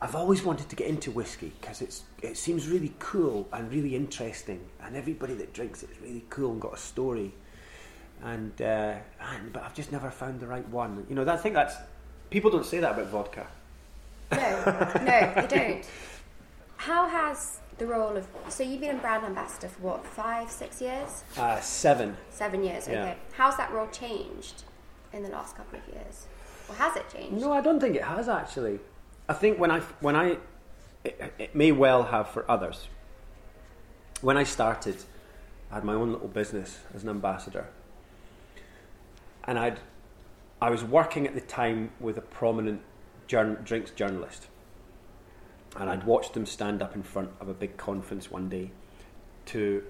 "I've 0.00 0.14
always 0.14 0.42
wanted 0.42 0.68
to 0.70 0.76
get 0.76 0.86
into 0.86 1.10
whiskey 1.10 1.52
because 1.60 1.82
it's 1.82 2.04
it 2.22 2.36
seems 2.36 2.68
really 2.68 2.94
cool 2.98 3.48
and 3.52 3.70
really 3.70 3.94
interesting, 3.94 4.60
and 4.82 4.96
everybody 4.96 5.34
that 5.34 5.52
drinks 5.52 5.82
it 5.82 5.90
is 5.90 6.00
really 6.00 6.24
cool 6.30 6.52
and 6.52 6.60
got 6.60 6.74
a 6.74 6.78
story." 6.78 7.32
And, 8.24 8.62
uh, 8.62 8.94
and 9.20 9.52
but 9.52 9.62
I've 9.62 9.74
just 9.74 9.92
never 9.92 10.10
found 10.10 10.40
the 10.40 10.46
right 10.46 10.66
one. 10.70 11.04
You 11.08 11.14
know, 11.14 11.30
I 11.30 11.36
think 11.36 11.54
that's 11.54 11.76
people 12.30 12.50
don't 12.50 12.64
say 12.64 12.78
that 12.78 12.92
about 12.92 13.08
vodka. 13.08 13.46
No, 14.32 14.38
no, 14.38 15.32
they 15.36 15.46
don't. 15.48 15.84
How 16.78 17.06
has 17.08 17.60
the 17.78 17.86
role 17.86 18.16
of 18.16 18.26
so 18.48 18.62
you've 18.62 18.80
been 18.80 18.96
a 18.96 19.00
brand 19.00 19.24
ambassador 19.24 19.68
for 19.68 19.82
what 19.82 20.06
five, 20.06 20.50
six 20.50 20.80
years, 20.80 21.24
Uh, 21.36 21.60
seven. 21.60 22.16
seven 22.30 22.62
years? 22.64 22.88
Yeah. 22.88 23.02
Okay. 23.02 23.16
How's 23.36 23.56
that 23.58 23.70
role 23.72 23.88
changed 23.88 24.62
in 25.12 25.22
the 25.22 25.28
last 25.28 25.56
couple 25.56 25.78
of 25.78 25.94
years, 25.94 26.26
or 26.68 26.74
has 26.76 26.96
it 26.96 27.08
changed? 27.12 27.40
No, 27.40 27.52
I 27.52 27.60
don't 27.60 27.80
think 27.80 27.96
it 27.96 28.04
has 28.04 28.28
actually. 28.28 28.80
I 29.28 29.34
think 29.34 29.58
when 29.58 29.70
I 29.70 29.80
when 30.00 30.16
I 30.16 30.38
it, 31.04 31.32
it 31.38 31.54
may 31.54 31.72
well 31.72 32.04
have 32.04 32.28
for 32.28 32.50
others. 32.50 32.88
When 34.22 34.36
I 34.36 34.44
started, 34.44 34.96
I 35.70 35.74
had 35.76 35.84
my 35.84 35.92
own 35.94 36.12
little 36.12 36.28
business 36.28 36.78
as 36.94 37.02
an 37.02 37.10
ambassador, 37.10 37.66
and 39.44 39.58
I'd 39.58 39.80
I 40.62 40.70
was 40.70 40.82
working 40.82 41.26
at 41.26 41.34
the 41.34 41.42
time 41.42 41.90
with 42.00 42.16
a 42.16 42.22
prominent 42.22 42.80
journ- 43.26 43.58
drinks 43.62 43.90
journalist, 43.90 44.46
and 45.78 45.90
I'd 45.90 46.04
watched 46.04 46.34
them 46.34 46.46
stand 46.46 46.82
up 46.82 46.94
in 46.94 47.02
front 47.02 47.30
of 47.40 47.48
a 47.48 47.54
big 47.54 47.76
conference 47.76 48.30
one 48.30 48.48
day 48.48 48.70
to 49.46 49.82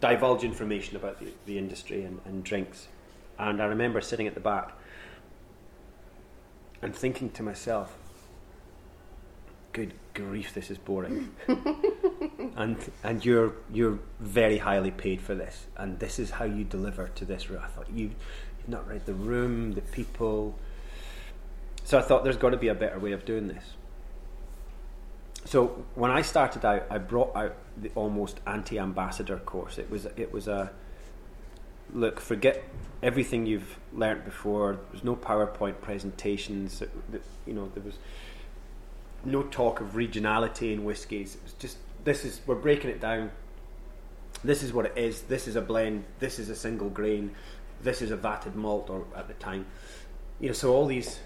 divulge 0.00 0.44
information 0.44 0.96
about 0.96 1.18
the, 1.20 1.28
the 1.46 1.58
industry 1.58 2.04
and, 2.04 2.20
and 2.24 2.44
drinks. 2.44 2.88
And 3.38 3.62
I 3.62 3.66
remember 3.66 4.00
sitting 4.00 4.26
at 4.26 4.34
the 4.34 4.40
back 4.40 4.72
and 6.80 6.94
thinking 6.94 7.30
to 7.30 7.42
myself, 7.42 7.96
good 9.72 9.94
grief, 10.14 10.52
this 10.54 10.70
is 10.70 10.78
boring. 10.78 11.34
and 12.56 12.76
and 13.02 13.24
you're 13.24 13.54
you're 13.72 13.98
very 14.20 14.58
highly 14.58 14.90
paid 14.90 15.20
for 15.20 15.34
this, 15.34 15.66
and 15.76 15.98
this 15.98 16.18
is 16.18 16.30
how 16.30 16.44
you 16.44 16.64
deliver 16.64 17.08
to 17.08 17.24
this 17.24 17.48
room. 17.48 17.62
I 17.64 17.68
thought 17.68 17.88
you 17.90 18.10
you've 18.58 18.68
not 18.68 18.86
read 18.86 19.06
the 19.06 19.14
room, 19.14 19.72
the 19.72 19.80
people. 19.80 20.58
So 21.84 21.98
I 21.98 22.02
thought 22.02 22.22
there's 22.22 22.36
got 22.36 22.50
to 22.50 22.56
be 22.56 22.68
a 22.68 22.74
better 22.74 22.98
way 22.98 23.12
of 23.12 23.24
doing 23.24 23.48
this. 23.48 23.64
So 25.44 25.84
when 25.94 26.10
I 26.10 26.22
started 26.22 26.64
out, 26.64 26.86
I 26.90 26.98
brought 26.98 27.34
out 27.34 27.56
the 27.76 27.90
almost 27.94 28.40
anti-ambassador 28.46 29.38
course. 29.38 29.78
It 29.78 29.90
was 29.90 30.06
it 30.16 30.32
was 30.32 30.48
a 30.48 30.70
look, 31.92 32.20
forget 32.20 32.64
everything 33.02 33.46
you've 33.46 33.78
learnt 33.92 34.24
before. 34.24 34.72
There 34.72 34.92
was 34.92 35.04
no 35.04 35.16
PowerPoint 35.16 35.80
presentations. 35.80 36.82
You 37.46 37.54
know, 37.54 37.70
there 37.74 37.82
was 37.82 37.98
no 39.24 39.42
talk 39.44 39.80
of 39.80 39.92
regionality 39.92 40.72
in 40.72 40.84
whiskies. 40.84 41.34
It 41.34 41.42
was 41.42 41.52
just 41.54 41.78
this 42.04 42.24
is 42.24 42.40
we're 42.46 42.54
breaking 42.54 42.90
it 42.90 43.00
down. 43.00 43.30
This 44.44 44.62
is 44.62 44.72
what 44.72 44.86
it 44.86 44.96
is. 44.96 45.22
This 45.22 45.46
is 45.46 45.56
a 45.56 45.60
blend. 45.60 46.04
This 46.18 46.38
is 46.38 46.48
a 46.50 46.56
single 46.56 46.88
grain. 46.88 47.32
This 47.82 48.00
is 48.00 48.10
a 48.10 48.16
vatted 48.16 48.54
malt, 48.54 48.90
or 48.90 49.04
at 49.16 49.28
the 49.28 49.34
time, 49.34 49.66
you 50.40 50.48
know. 50.48 50.52
So 50.52 50.72
all 50.72 50.86
these 50.86 51.18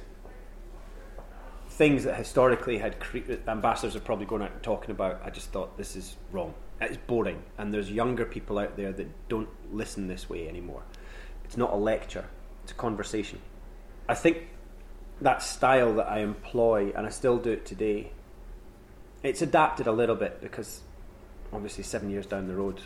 things 1.77 2.05
that 2.05 2.17
historically 2.17 2.79
had 2.79 2.99
cre- 2.99 3.35
ambassadors 3.47 3.95
are 3.95 4.01
probably 4.01 4.25
going 4.25 4.41
out 4.41 4.51
and 4.51 4.63
talking 4.63 4.91
about. 4.91 5.21
I 5.23 5.29
just 5.29 5.51
thought 5.51 5.77
this 5.77 5.95
is 5.95 6.17
wrong. 6.33 6.55
It's 6.81 6.97
boring, 6.97 7.43
and 7.59 7.73
there's 7.73 7.91
younger 7.91 8.25
people 8.25 8.59
out 8.59 8.77
there 8.77 8.93
that 8.93 9.29
don't 9.29 9.49
listen 9.73 10.09
this 10.09 10.29
way 10.29 10.49
anymore. 10.49 10.83
It's 11.45 11.57
not 11.57 11.73
a 11.73 11.77
lecture; 11.77 12.25
it's 12.63 12.73
a 12.73 12.75
conversation. 12.75 13.41
I 14.09 14.15
think 14.15 14.49
that 15.21 15.43
style 15.43 15.95
that 15.95 16.09
I 16.09 16.21
employ, 16.21 16.93
and 16.97 17.07
I 17.07 17.11
still 17.11 17.37
do 17.37 17.51
it 17.51 17.67
today. 17.67 18.13
It's 19.23 19.43
adapted 19.43 19.87
a 19.87 19.93
little 19.93 20.17
bit 20.17 20.41
because, 20.41 20.81
obviously, 21.53 21.85
seven 21.85 22.11
years 22.11 22.27
down 22.27 22.49
the 22.49 22.55
road, 22.55 22.81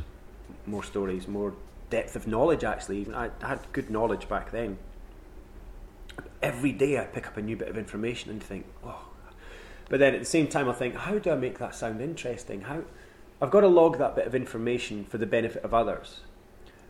more 0.67 0.83
stories, 0.83 1.29
more 1.29 1.55
depth 1.91 2.17
of 2.17 2.27
knowledge. 2.27 2.65
Actually, 2.65 2.99
even 2.99 3.15
I 3.15 3.31
had 3.41 3.61
good 3.73 3.89
knowledge 3.89 4.29
back 4.29 4.51
then 4.51 4.79
every 6.43 6.73
day 6.73 6.99
I 6.99 7.05
pick 7.05 7.27
up 7.27 7.37
a 7.37 7.43
new 7.43 7.57
bit 7.57 7.69
of 7.69 7.79
information 7.79 8.31
and 8.31 8.43
think, 8.43 8.67
oh. 8.85 9.07
But 9.89 9.99
then 9.99 10.15
at 10.15 10.21
the 10.21 10.27
same 10.27 10.47
time, 10.47 10.69
I 10.69 10.73
think, 10.73 10.95
how 10.95 11.19
do 11.19 11.31
I 11.31 11.35
make 11.35 11.59
that 11.59 11.75
sound 11.75 12.01
interesting? 12.01 12.63
How 12.63 12.83
I've 13.43 13.51
got 13.51 13.61
to 13.61 13.69
log 13.69 13.99
that 13.99 14.15
bit 14.15 14.27
of 14.27 14.35
information 14.35 15.05
for 15.05 15.19
the 15.19 15.27
benefit 15.27 15.65
of 15.65 15.73
others. 15.73 16.21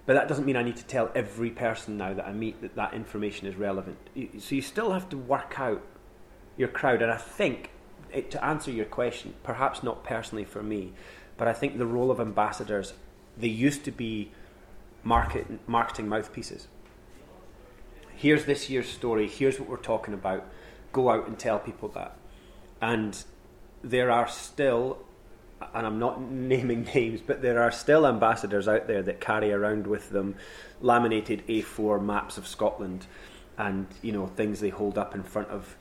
But 0.05 0.15
that 0.15 0.27
doesn't 0.27 0.45
mean 0.45 0.57
I 0.57 0.63
need 0.63 0.77
to 0.77 0.85
tell 0.85 1.11
every 1.15 1.51
person 1.51 1.97
now 1.97 2.13
that 2.13 2.27
I 2.27 2.33
meet 2.33 2.61
that 2.63 2.75
that 2.75 2.93
information 2.93 3.47
is 3.47 3.55
relevant. 3.55 3.99
So 4.39 4.57
you 4.57 4.63
still 4.63 4.93
have 4.93 5.09
to 5.11 5.17
work 5.17 5.61
out 5.61 5.83
your 6.57 6.69
crowd. 6.69 7.03
And 7.03 7.13
I 7.13 7.17
think, 7.17 7.71
it, 8.13 8.31
to 8.33 8.45
answer 8.45 8.73
your 8.73 8.87
question, 8.87 9.35
perhaps 9.45 9.83
not 9.83 10.03
personally 10.03 10.45
for 10.45 10.63
me, 10.63 10.93
but 11.37 11.47
I 11.47 11.53
think 11.53 11.79
the 11.79 11.87
role 11.87 12.11
of 12.11 12.19
ambassadors, 12.19 12.95
they 13.39 13.49
used 13.49 13.85
to 13.85 13.93
be 13.93 14.33
market, 15.05 15.47
marketing 15.69 16.09
mouthpieces 16.09 16.67
here's 18.21 18.45
this 18.45 18.69
year's 18.69 18.89
story, 18.89 19.27
here's 19.27 19.59
what 19.59 19.69
we're 19.69 19.77
talking 19.79 20.13
about, 20.13 20.45
go 20.93 21.09
out 21.11 21.27
and 21.27 21.39
tell 21.39 21.59
people 21.59 21.89
that. 21.89 22.15
And 22.83 23.23
there 23.83 24.11
are 24.11 24.29
still, 24.29 24.99
and 25.75 25.87
I'm 25.87 25.99
not 25.99 26.21
naming 26.31 26.85
names, 26.95 27.21
but 27.27 27.41
there 27.41 27.63
are 27.63 27.71
still 27.71 28.07
ambassadors 28.07 28.69
out 28.69 28.87
there 28.87 29.03
that 29.03 29.21
carry 29.21 29.53
around 29.53 29.87
with 29.87 30.11
them 30.11 30.35
laminated 30.83 31.47
A4 31.47 32.03
maps 32.05 32.37
of 32.37 32.47
Scotland 32.47 33.07
and, 33.57 33.87
you 34.03 34.13
know, 34.13 34.27
things 34.27 34.61
they 34.61 34.69
hold 34.69 34.99
up 34.99 35.15
in 35.15 35.23
front 35.23 35.49
of 35.49 35.77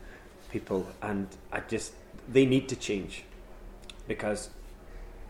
people. 0.50 0.88
And 1.02 1.28
I 1.52 1.60
just, 1.62 1.94
they 2.28 2.46
need 2.46 2.70
to 2.70 2.76
change 2.78 3.24
because 4.08 4.50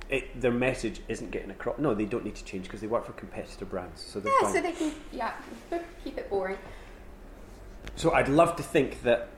it, 0.09 0.39
their 0.39 0.51
message 0.51 1.01
isn't 1.07 1.31
getting 1.31 1.49
across. 1.51 1.79
No, 1.79 1.93
they 1.95 2.05
don't 2.05 2.23
need 2.23 2.35
to 2.35 2.45
change 2.45 2.65
because 2.65 2.81
they 2.81 2.87
work 2.87 3.05
for 3.05 3.13
competitor 3.13 3.65
brands. 3.65 4.01
So 4.03 4.19
they're 4.19 4.31
Yeah, 4.31 4.41
fine. 4.41 4.53
so 4.53 4.61
they 4.61 4.71
can 4.73 4.91
yeah 5.11 5.33
keep 6.03 6.17
it 6.19 6.29
boring. 6.29 6.57
So 7.95 8.13
I'd 8.13 8.29
love 8.29 8.55
to 8.57 8.63
think 8.63 9.03
that 9.03 9.29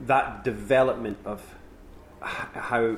that 0.00 0.44
development 0.44 1.18
of 1.24 1.42
how 2.20 2.96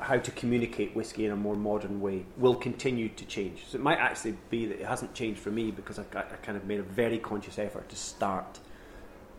how 0.00 0.18
to 0.18 0.30
communicate 0.32 0.94
whiskey 0.94 1.24
in 1.24 1.30
a 1.30 1.36
more 1.36 1.54
modern 1.54 2.00
way 2.00 2.26
will 2.36 2.54
continue 2.56 3.08
to 3.08 3.24
change. 3.24 3.64
So 3.68 3.78
it 3.78 3.80
might 3.80 3.98
actually 3.98 4.36
be 4.50 4.66
that 4.66 4.80
it 4.80 4.86
hasn't 4.86 5.14
changed 5.14 5.40
for 5.40 5.50
me 5.50 5.70
because 5.70 5.98
I've 5.98 6.10
got, 6.10 6.30
I 6.32 6.36
kind 6.36 6.58
of 6.58 6.64
made 6.64 6.80
a 6.80 6.82
very 6.82 7.18
conscious 7.18 7.58
effort 7.58 7.88
to 7.88 7.96
start 7.96 8.58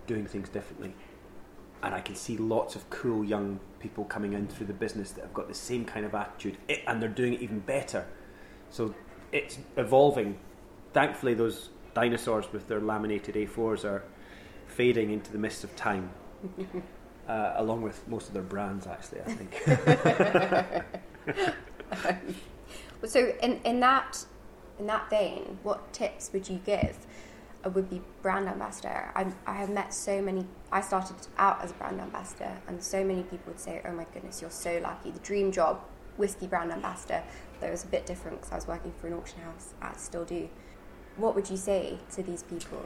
doing 0.07 0.25
things 0.25 0.49
differently. 0.49 0.95
And 1.83 1.93
I 1.93 1.99
can 1.99 2.15
see 2.15 2.37
lots 2.37 2.75
of 2.75 2.89
cool 2.89 3.23
young 3.23 3.59
people 3.79 4.05
coming 4.05 4.33
in 4.33 4.47
through 4.47 4.67
the 4.67 4.73
business 4.73 5.11
that 5.11 5.21
have 5.21 5.33
got 5.33 5.47
the 5.49 5.53
same 5.53 5.85
kind 5.85 6.05
of 6.05 6.15
attitude, 6.15 6.57
i- 6.69 6.81
and 6.87 7.01
they're 7.01 7.09
doing 7.09 7.33
it 7.33 7.41
even 7.41 7.59
better. 7.59 8.07
So 8.71 8.95
it's 9.31 9.59
evolving. 9.77 10.37
Thankfully, 10.93 11.33
those 11.33 11.69
dinosaurs 11.93 12.51
with 12.51 12.67
their 12.67 12.79
laminated 12.79 13.35
A4s 13.35 13.83
are 13.83 14.03
fading 14.75 15.11
into 15.11 15.31
the 15.31 15.37
mist 15.37 15.63
of 15.63 15.75
time, 15.75 16.09
uh, 17.27 17.53
along 17.55 17.81
with 17.81 18.07
most 18.07 18.27
of 18.27 18.33
their 18.33 18.43
brands, 18.43 18.87
actually, 18.87 19.21
I 19.21 19.33
think. 19.33 20.85
So 23.07 23.33
in, 23.41 23.59
in 23.63 23.79
that 23.81 24.25
in 24.79 24.87
that 24.87 25.09
vein, 25.09 25.59
what 25.63 25.93
tips 25.93 26.31
would 26.33 26.49
you 26.49 26.59
give 26.65 26.97
a 27.63 27.69
would 27.69 27.89
be 27.89 28.01
brand 28.21 28.47
ambassador? 28.47 29.11
I, 29.15 29.27
I 29.47 29.53
have 29.55 29.69
met 29.69 29.93
so 29.93 30.21
many. 30.21 30.45
I 30.71 30.81
started 30.81 31.15
out 31.37 31.63
as 31.63 31.71
a 31.71 31.73
brand 31.75 31.99
ambassador, 32.01 32.51
and 32.67 32.81
so 32.81 33.03
many 33.03 33.23
people 33.23 33.47
would 33.47 33.59
say, 33.59 33.81
"Oh 33.85 33.91
my 33.91 34.05
goodness, 34.13 34.41
you're 34.41 34.51
so 34.51 34.79
lucky! 34.81 35.11
The 35.11 35.19
dream 35.19 35.51
job, 35.51 35.81
whiskey 36.17 36.47
brand 36.47 36.71
ambassador." 36.71 37.23
Though 37.59 37.67
it 37.67 37.71
was 37.71 37.83
a 37.83 37.87
bit 37.87 38.05
different 38.05 38.41
because 38.41 38.51
I 38.51 38.55
was 38.55 38.67
working 38.67 38.91
for 38.99 39.07
an 39.07 39.13
auction 39.13 39.39
house. 39.41 39.73
I 39.81 39.93
still 39.97 40.25
do. 40.25 40.49
What 41.17 41.35
would 41.35 41.49
you 41.49 41.57
say 41.57 41.97
to 42.15 42.23
these 42.23 42.43
people? 42.43 42.81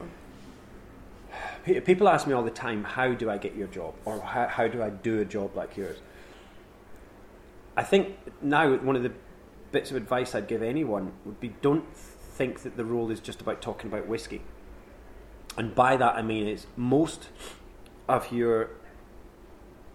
Pe- 1.64 1.80
People 1.80 2.08
ask 2.08 2.26
me 2.26 2.32
all 2.32 2.42
the 2.42 2.50
time, 2.50 2.84
how 2.84 3.12
do 3.12 3.30
I 3.30 3.38
get 3.38 3.54
your 3.54 3.68
job? 3.68 3.94
Or 4.04 4.20
how, 4.20 4.48
how 4.48 4.68
do 4.68 4.82
I 4.82 4.90
do 4.90 5.20
a 5.20 5.24
job 5.24 5.56
like 5.56 5.76
yours? 5.76 5.98
I 7.76 7.82
think 7.82 8.16
now 8.42 8.76
one 8.76 8.96
of 8.96 9.02
the 9.02 9.12
bits 9.72 9.90
of 9.90 9.96
advice 9.96 10.34
I'd 10.34 10.48
give 10.48 10.62
anyone 10.62 11.12
would 11.24 11.40
be 11.40 11.54
don't 11.62 11.94
think 11.94 12.62
that 12.62 12.76
the 12.76 12.84
role 12.84 13.10
is 13.10 13.20
just 13.20 13.40
about 13.40 13.62
talking 13.62 13.90
about 13.90 14.06
whiskey. 14.06 14.42
And 15.56 15.74
by 15.74 15.96
that 15.96 16.16
I 16.16 16.22
mean 16.22 16.46
it's 16.46 16.66
most 16.76 17.28
of 18.08 18.32
your 18.32 18.70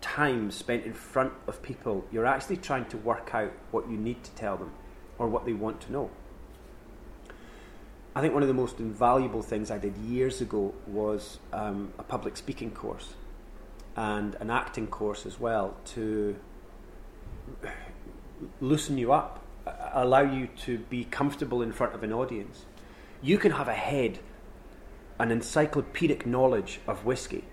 time 0.01 0.51
spent 0.51 0.85
in 0.85 0.93
front 0.93 1.33
of 1.47 1.61
people, 1.61 2.05
you're 2.11 2.25
actually 2.25 2.57
trying 2.57 2.85
to 2.85 2.97
work 2.97 3.31
out 3.33 3.51
what 3.71 3.89
you 3.89 3.97
need 3.97 4.23
to 4.23 4.31
tell 4.31 4.55
them 4.55 4.71
or 5.17 5.27
what 5.27 5.45
they 5.45 5.53
want 5.53 5.81
to 5.81 5.91
know. 5.91 6.09
I 8.15 8.21
think 8.21 8.33
one 8.33 8.43
of 8.43 8.47
the 8.47 8.53
most 8.53 8.79
invaluable 8.79 9.41
things 9.41 9.69
I 9.69 9.77
did 9.77 9.97
years 9.97 10.39
ago 10.39 10.73
was 10.87 11.39
um, 11.51 11.93
a 11.99 12.03
public 12.03 12.37
speaking 12.37 12.71
course 12.71 13.13
and 13.97 14.35
an 14.35 14.49
acting 14.49 14.87
course 14.87 15.25
as 15.25 15.37
well 15.37 15.75
to 15.85 16.37
loosen 18.61 18.97
you 18.97 19.11
up, 19.11 19.43
allow 19.93 20.21
you 20.21 20.47
to 20.63 20.77
be 20.77 21.03
comfortable 21.03 21.61
in 21.61 21.73
front 21.73 21.93
of 21.93 22.03
an 22.03 22.13
audience. 22.13 22.65
You 23.21 23.37
can 23.37 23.51
have 23.51 23.67
a 23.67 23.73
head, 23.73 24.19
an 25.19 25.29
encyclopedic 25.29 26.25
knowledge 26.25 26.79
of 26.87 27.03
whiskey, 27.03 27.43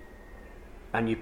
and 0.93 1.09
you, 1.09 1.19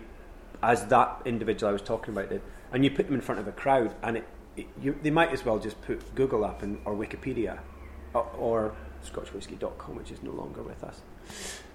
as 0.62 0.86
that 0.86 1.22
individual 1.24 1.70
I 1.70 1.72
was 1.72 1.82
talking 1.82 2.12
about 2.12 2.28
did, 2.28 2.42
and 2.72 2.84
you 2.84 2.90
put 2.90 3.06
them 3.06 3.14
in 3.14 3.22
front 3.22 3.40
of 3.40 3.48
a 3.48 3.52
crowd, 3.52 3.94
and 4.02 4.18
it, 4.18 4.28
it 4.56 4.66
you, 4.82 4.98
they 5.02 5.10
might 5.10 5.30
as 5.30 5.46
well 5.46 5.58
just 5.58 5.80
put 5.82 6.14
Google 6.14 6.44
up 6.44 6.62
and, 6.62 6.78
or 6.84 6.94
Wikipedia, 6.94 7.58
or, 8.12 8.22
or 8.38 8.74
ScotchWhiskey.com, 9.04 9.96
which 9.96 10.10
is 10.10 10.22
no 10.22 10.32
longer 10.32 10.62
with 10.62 10.82
us. 10.84 11.00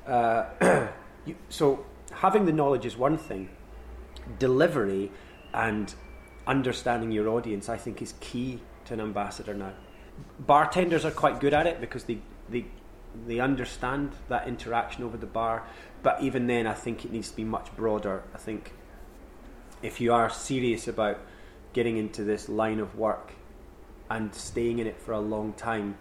Uh, 0.05 0.87
you, 1.25 1.35
so 1.49 1.85
having 2.11 2.45
the 2.45 2.53
knowledge 2.53 2.85
is 2.85 2.97
one 2.97 3.17
thing. 3.17 3.49
Delivery 4.39 5.11
and 5.53 5.93
understanding 6.47 7.11
your 7.11 7.29
audience, 7.29 7.69
I 7.69 7.77
think, 7.77 8.01
is 8.01 8.13
key 8.19 8.59
to 8.85 8.93
an 8.93 9.01
ambassador 9.01 9.53
now. 9.53 9.73
Bartenders 10.39 11.05
are 11.05 11.11
quite 11.11 11.39
good 11.39 11.53
at 11.53 11.67
it 11.67 11.81
because 11.81 12.05
they 12.05 12.19
they 12.49 12.65
they 13.27 13.39
understand 13.39 14.11
that 14.29 14.47
interaction 14.47 15.03
over 15.03 15.17
the 15.17 15.25
bar. 15.25 15.63
But 16.03 16.21
even 16.21 16.47
then, 16.47 16.67
I 16.67 16.73
think 16.73 17.05
it 17.05 17.11
needs 17.11 17.29
to 17.29 17.35
be 17.35 17.43
much 17.43 17.75
broader. 17.75 18.23
I 18.33 18.37
think 18.37 18.73
if 19.81 19.99
you 20.01 20.13
are 20.13 20.29
serious 20.29 20.87
about 20.87 21.19
getting 21.73 21.97
into 21.97 22.23
this 22.23 22.47
line 22.47 22.79
of 22.79 22.95
work 22.95 23.33
and 24.09 24.33
staying 24.33 24.79
in 24.79 24.87
it 24.87 24.99
for 24.99 25.13
a 25.13 25.19
long 25.19 25.53
time, 25.53 25.97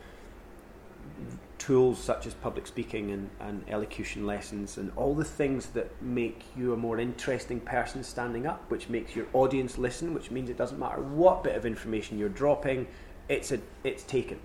tools 1.58 1.98
such 1.98 2.26
as 2.26 2.34
public 2.34 2.66
speaking 2.66 3.10
and, 3.10 3.30
and 3.40 3.64
elocution 3.68 4.26
lessons 4.26 4.76
and 4.76 4.92
all 4.96 5.14
the 5.14 5.24
things 5.24 5.66
that 5.68 5.90
make 6.02 6.44
you 6.56 6.74
a 6.74 6.76
more 6.76 6.98
interesting 6.98 7.58
person 7.60 8.04
standing 8.04 8.46
up, 8.46 8.62
which 8.70 8.88
makes 8.88 9.16
your 9.16 9.26
audience 9.32 9.78
listen, 9.78 10.12
which 10.12 10.30
means 10.30 10.50
it 10.50 10.58
doesn't 10.58 10.78
matter 10.78 11.00
what 11.00 11.42
bit 11.42 11.56
of 11.56 11.64
information 11.64 12.18
you're 12.18 12.28
dropping, 12.28 12.86
it's 13.28 13.50
a, 13.50 13.60
it's 13.82 14.02
taken. 14.02 14.38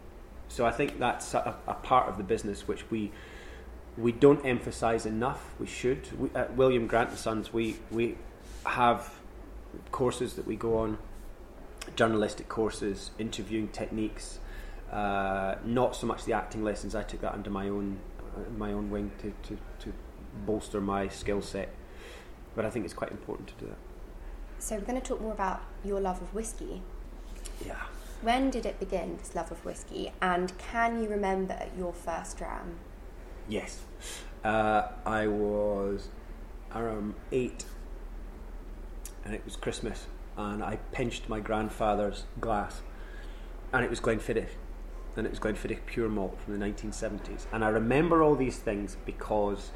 So 0.48 0.66
I 0.66 0.72
think 0.72 0.98
that's 0.98 1.34
a, 1.34 1.58
a 1.68 1.74
part 1.74 2.08
of 2.08 2.18
the 2.18 2.24
business 2.24 2.68
which 2.68 2.90
we 2.90 3.12
we 3.98 4.14
don't 4.14 4.46
emphasise 4.46 5.06
enough. 5.06 5.54
We 5.60 5.68
should. 5.68 6.08
We, 6.18 6.30
at 6.34 6.56
William 6.56 6.88
Grant 6.88 7.10
and 7.10 7.18
Sons, 7.18 7.52
we 7.52 7.76
we 7.92 8.18
have 8.66 9.14
courses 9.92 10.36
that 10.36 10.48
we 10.48 10.56
go 10.56 10.78
on, 10.78 10.98
journalistic 11.96 12.48
courses, 12.48 13.12
interviewing 13.20 13.68
techniques 13.68 14.40
uh, 14.92 15.56
not 15.64 15.96
so 15.96 16.08
much 16.08 16.26
the 16.26 16.34
acting 16.34 16.64
lessons. 16.64 16.96
I 16.96 17.04
took 17.04 17.22
that 17.22 17.34
under 17.34 17.50
my 17.50 17.70
own 17.70 18.00
uh, 18.36 18.50
my 18.58 18.72
own 18.72 18.90
wing 18.90 19.12
to, 19.22 19.34
to, 19.44 19.58
to 19.80 19.94
bolster 20.46 20.82
my 20.82 21.08
skill 21.08 21.42
set. 21.42 21.70
But 22.56 22.66
I 22.66 22.70
think 22.70 22.86
it's 22.86 22.94
quite 22.94 23.12
important 23.12 23.50
to 23.50 23.54
do 23.56 23.66
that. 23.68 23.78
So 24.58 24.76
we're 24.76 24.82
going 24.82 25.00
to 25.00 25.08
talk 25.08 25.22
more 25.22 25.32
about 25.32 25.62
your 25.86 26.00
love 26.00 26.22
of 26.22 26.34
whiskey. 26.34 26.82
Yeah. 27.66 27.82
When 28.22 28.50
did 28.50 28.66
it 28.66 28.80
begin, 28.80 29.18
this 29.18 29.34
love 29.34 29.52
of 29.52 29.64
whiskey? 29.64 30.12
And 30.22 30.58
can 30.58 31.02
you 31.02 31.08
remember 31.08 31.68
your 31.78 31.94
first 31.94 32.38
dram? 32.38 32.76
Yes. 33.48 33.84
Uh, 34.44 34.90
I 35.06 35.28
was 35.28 36.10
around 36.76 37.14
eight, 37.32 37.66
and 39.24 39.34
it 39.34 39.46
was 39.46 39.56
Christmas, 39.56 40.08
and 40.36 40.64
I 40.64 40.78
pinched 40.92 41.30
my 41.30 41.40
grandfather's 41.40 42.26
glass, 42.42 42.82
and 43.72 43.86
it 43.86 43.90
was 43.90 44.02
Glenfiddich 44.02 44.50
and 45.20 45.28
it 45.28 45.30
was 45.30 45.40
Glenfiddich 45.40 45.86
Pure 45.86 46.10
Malt 46.10 46.40
from 46.42 46.58
the 46.58 46.66
1970s. 46.66 47.46
And 47.52 47.64
I 47.64 47.70
remember 47.70 48.24
all 48.24 48.36
these 48.36 48.58
things 48.58 48.98
because 49.06 49.72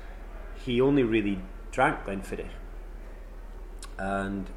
he 0.55 0.81
only 0.81 1.03
really 1.03 1.39
drank 1.71 2.05
Glenfiddich. 2.05 2.49
And 3.97 4.49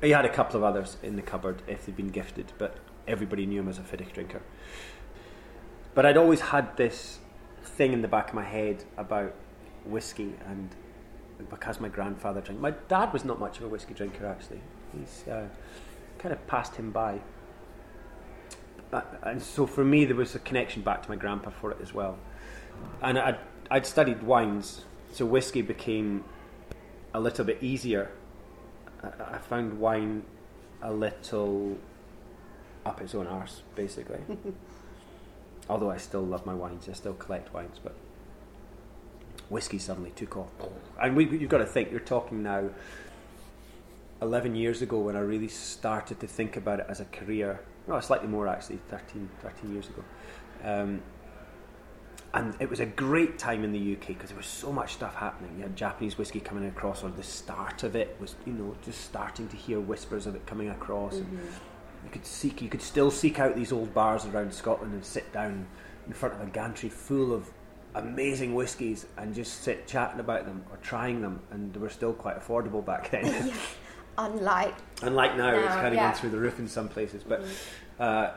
he 0.00 0.10
had 0.10 0.24
a 0.24 0.28
couple 0.28 0.56
of 0.56 0.62
others 0.62 0.96
in 1.02 1.16
the 1.16 1.22
cupboard 1.22 1.62
if 1.66 1.84
they'd 1.84 1.96
been 1.96 2.08
gifted, 2.08 2.52
but 2.56 2.78
everybody 3.06 3.46
knew 3.46 3.60
him 3.60 3.68
as 3.68 3.78
a 3.78 3.82
Fiddich 3.82 4.12
drinker. 4.12 4.40
But 5.94 6.06
I'd 6.06 6.16
always 6.16 6.40
had 6.40 6.76
this 6.76 7.18
thing 7.62 7.92
in 7.92 8.02
the 8.02 8.08
back 8.08 8.28
of 8.28 8.34
my 8.34 8.44
head 8.44 8.84
about 8.96 9.34
whiskey 9.84 10.34
and 10.46 10.70
because 11.50 11.80
my 11.80 11.88
grandfather 11.88 12.40
drank. 12.40 12.60
My 12.60 12.72
dad 12.88 13.12
was 13.12 13.24
not 13.24 13.38
much 13.38 13.58
of 13.58 13.64
a 13.64 13.68
whiskey 13.68 13.94
drinker 13.94 14.26
actually. 14.26 14.60
He's 14.96 15.26
uh, 15.28 15.48
kind 16.18 16.32
of 16.32 16.46
passed 16.46 16.76
him 16.76 16.90
by. 16.90 17.20
And 19.22 19.42
so 19.42 19.66
for 19.66 19.84
me, 19.84 20.04
there 20.04 20.16
was 20.16 20.34
a 20.34 20.38
connection 20.38 20.82
back 20.82 21.02
to 21.02 21.08
my 21.10 21.16
grandpa 21.16 21.50
for 21.50 21.70
it 21.70 21.78
as 21.82 21.92
well. 21.92 22.18
And 23.02 23.18
I'd, 23.18 23.38
I'd 23.70 23.86
studied 23.86 24.22
wines, 24.22 24.84
so 25.12 25.26
whiskey 25.26 25.62
became 25.62 26.24
a 27.12 27.20
little 27.20 27.44
bit 27.44 27.62
easier. 27.62 28.10
I, 29.02 29.34
I 29.34 29.38
found 29.38 29.78
wine 29.78 30.22
a 30.82 30.92
little 30.92 31.76
up 32.86 33.00
its 33.00 33.14
own 33.14 33.26
arse, 33.26 33.62
basically. 33.74 34.20
Although 35.68 35.90
I 35.90 35.98
still 35.98 36.22
love 36.22 36.46
my 36.46 36.54
wines, 36.54 36.88
I 36.88 36.94
still 36.94 37.14
collect 37.14 37.52
wines, 37.52 37.78
but 37.82 37.94
whiskey 39.50 39.78
suddenly 39.78 40.10
took 40.10 40.36
off. 40.36 40.50
And 41.00 41.14
we, 41.14 41.28
you've 41.28 41.50
got 41.50 41.58
to 41.58 41.66
think, 41.66 41.90
you're 41.90 42.00
talking 42.00 42.42
now 42.42 42.70
11 44.22 44.54
years 44.54 44.80
ago 44.80 44.98
when 44.98 45.14
I 45.14 45.20
really 45.20 45.48
started 45.48 46.20
to 46.20 46.26
think 46.26 46.56
about 46.56 46.80
it 46.80 46.86
as 46.88 47.00
a 47.00 47.04
career 47.04 47.60
well, 47.88 48.00
slightly 48.02 48.28
more 48.28 48.46
actually, 48.46 48.78
13, 48.88 49.28
13 49.40 49.72
years 49.72 49.88
ago. 49.88 50.04
Um, 50.62 51.02
and 52.34 52.54
it 52.60 52.68
was 52.68 52.80
a 52.80 52.86
great 52.86 53.38
time 53.38 53.64
in 53.64 53.72
the 53.72 53.94
UK 53.94 54.08
because 54.08 54.28
there 54.28 54.36
was 54.36 54.46
so 54.46 54.70
much 54.70 54.92
stuff 54.92 55.14
happening. 55.14 55.56
You 55.56 55.62
had 55.62 55.74
Japanese 55.74 56.18
whiskey 56.18 56.40
coming 56.40 56.66
across, 56.66 57.02
or 57.02 57.08
the 57.08 57.22
start 57.22 57.82
of 57.82 57.96
it 57.96 58.16
was, 58.20 58.36
you 58.44 58.52
know, 58.52 58.76
just 58.84 59.00
starting 59.00 59.48
to 59.48 59.56
hear 59.56 59.80
whispers 59.80 60.26
of 60.26 60.34
it 60.34 60.46
coming 60.46 60.68
across. 60.68 61.16
Mm-hmm. 61.16 61.36
And 61.36 61.48
you 62.04 62.10
could 62.10 62.26
seek, 62.26 62.60
you 62.60 62.68
could 62.68 62.82
still 62.82 63.10
seek 63.10 63.38
out 63.38 63.56
these 63.56 63.72
old 63.72 63.94
bars 63.94 64.26
around 64.26 64.52
Scotland 64.52 64.92
and 64.92 65.04
sit 65.04 65.32
down 65.32 65.66
in 66.06 66.12
front 66.12 66.34
of 66.34 66.42
a 66.42 66.46
gantry 66.50 66.90
full 66.90 67.32
of 67.32 67.50
amazing 67.94 68.54
whiskies 68.54 69.06
and 69.16 69.34
just 69.34 69.62
sit 69.62 69.86
chatting 69.86 70.20
about 70.20 70.44
them 70.44 70.62
or 70.70 70.76
trying 70.78 71.22
them, 71.22 71.40
and 71.50 71.72
they 71.72 71.80
were 71.80 71.88
still 71.88 72.12
quite 72.12 72.38
affordable 72.38 72.84
back 72.84 73.10
then. 73.10 73.24
yeah 73.46 73.54
unlike 74.18 74.74
unlike 75.02 75.36
now, 75.36 75.52
now 75.52 75.58
it's 75.58 75.74
kind 75.74 75.88
of 75.88 75.94
yeah. 75.94 76.10
gone 76.10 76.14
through 76.14 76.30
the 76.30 76.38
roof 76.38 76.58
in 76.58 76.68
some 76.68 76.88
places. 76.88 77.22
But 77.22 77.42
mm-hmm. 77.42 78.02
uh, 78.02 78.30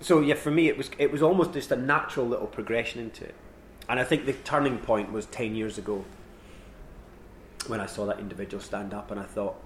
so 0.00 0.20
yeah, 0.20 0.34
for 0.34 0.50
me 0.50 0.68
it 0.68 0.76
was 0.76 0.90
it 0.98 1.10
was 1.10 1.22
almost 1.22 1.52
just 1.54 1.72
a 1.72 1.76
natural 1.76 2.26
little 2.28 2.46
progression 2.46 3.00
into 3.00 3.24
it, 3.24 3.34
and 3.88 3.98
I 3.98 4.04
think 4.04 4.26
the 4.26 4.34
turning 4.34 4.78
point 4.78 5.10
was 5.10 5.26
ten 5.26 5.56
years 5.56 5.78
ago 5.78 6.04
when 7.66 7.80
I 7.80 7.86
saw 7.86 8.06
that 8.06 8.20
individual 8.20 8.62
stand 8.62 8.92
up, 8.92 9.10
and 9.10 9.18
I 9.18 9.24
thought, 9.24 9.56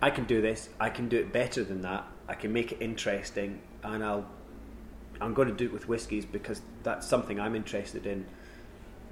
I 0.00 0.10
can 0.10 0.24
do 0.24 0.40
this. 0.40 0.68
I 0.80 0.90
can 0.90 1.08
do 1.08 1.18
it 1.18 1.32
better 1.32 1.62
than 1.62 1.82
that. 1.82 2.06
I 2.28 2.34
can 2.34 2.52
make 2.52 2.72
it 2.72 2.78
interesting, 2.80 3.60
and 3.84 4.02
I'll 4.02 4.26
I'm 5.20 5.34
going 5.34 5.48
to 5.48 5.54
do 5.54 5.66
it 5.66 5.72
with 5.72 5.88
whiskies 5.88 6.24
because 6.24 6.62
that's 6.82 7.06
something 7.06 7.38
I'm 7.38 7.54
interested 7.54 8.06
in, 8.06 8.24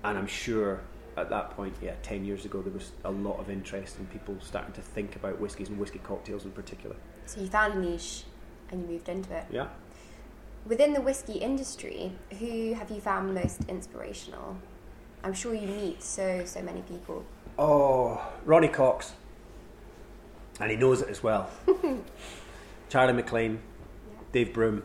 and 0.03 0.17
I'm 0.17 0.27
sure 0.27 0.81
at 1.21 1.31
that 1.31 1.51
point, 1.51 1.75
yeah, 1.83 1.95
10 2.03 2.25
years 2.25 2.45
ago, 2.45 2.63
there 2.63 2.73
was 2.73 2.93
a 3.05 3.11
lot 3.11 3.39
of 3.39 3.51
interest 3.51 3.99
in 3.99 4.07
people 4.07 4.37
starting 4.41 4.73
to 4.73 4.81
think 4.81 5.17
about 5.17 5.41
whiskies 5.41 5.69
and 5.69 5.79
whiskey 5.79 6.01
cocktails 6.01 6.45
in 6.45 6.53
particular. 6.53 6.97
So 7.27 7.41
you 7.41 7.49
found 7.49 7.75
a 7.75 7.79
niche 7.79 8.25
and 8.71 8.83
you 8.83 8.89
moved 8.89 9.09
into 9.09 9.35
it. 9.35 9.47
Yeah. 9.51 9.69
Within 10.67 10.93
the 10.93 11.01
whiskey 11.01 11.35
industry, 11.35 12.13
who 12.39 12.75
have 12.75 12.91
you 12.91 13.01
found 13.01 13.35
most 13.35 13.65
inspirational? 13.69 14.57
I'm 15.25 15.33
sure 15.33 15.55
you 15.55 15.67
meet 15.67 16.03
so, 16.03 16.45
so 16.45 16.63
many 16.63 16.83
people. 16.83 17.25
Oh, 17.59 18.21
Ronnie 18.45 18.69
Cox. 18.69 19.13
And 20.61 20.71
he 20.71 20.77
knows 20.77 21.01
it 21.01 21.09
as 21.09 21.23
well. 21.23 21.51
Charlie 22.89 23.13
MacLean, 23.13 23.61
yeah. 24.11 24.19
Dave 24.33 24.53
Broom. 24.53 24.83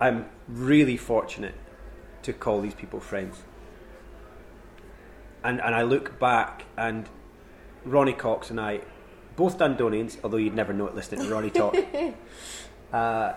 I'm 0.00 0.26
really 0.48 0.96
fortunate 0.96 1.54
to 2.22 2.32
call 2.32 2.60
these 2.60 2.74
people 2.74 3.00
friends 3.00 3.42
and 5.44 5.60
and 5.60 5.74
I 5.74 5.82
look 5.82 6.18
back 6.18 6.64
and 6.76 7.08
Ronnie 7.84 8.12
Cox 8.12 8.50
and 8.50 8.60
I, 8.60 8.80
both 9.36 9.58
Dundonians, 9.58 10.18
although 10.22 10.36
you'd 10.36 10.54
never 10.54 10.72
know 10.72 10.86
it 10.86 10.94
listening 10.94 11.26
to 11.26 11.32
Ronnie 11.32 11.50
talk. 11.50 11.76
uh, 12.92 13.32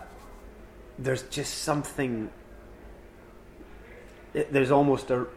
there's 1.00 1.24
just 1.24 1.60
something. 1.60 2.30
There's 4.34 4.72
almost 4.72 5.12
a 5.12 5.28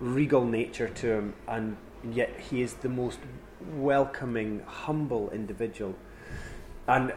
regal 0.00 0.44
nature 0.44 0.88
to 0.88 1.06
him, 1.06 1.34
and 1.46 1.76
yet 2.12 2.30
he 2.38 2.62
is 2.62 2.74
the 2.74 2.88
most 2.88 3.18
welcoming, 3.72 4.62
humble 4.66 5.30
individual, 5.30 5.94
and 6.86 7.12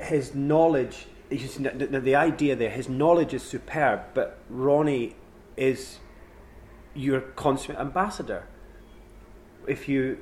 his 0.00 0.34
knowledge. 0.34 1.06
The, 1.28 2.00
the 2.00 2.14
idea 2.14 2.54
there, 2.54 2.70
his 2.70 2.88
knowledge 2.88 3.34
is 3.34 3.42
superb, 3.42 4.02
but 4.14 4.38
Ronnie 4.48 5.16
is 5.56 5.98
your 6.96 7.20
consummate 7.20 7.80
ambassador. 7.80 8.44
If 9.66 9.88
you 9.88 10.18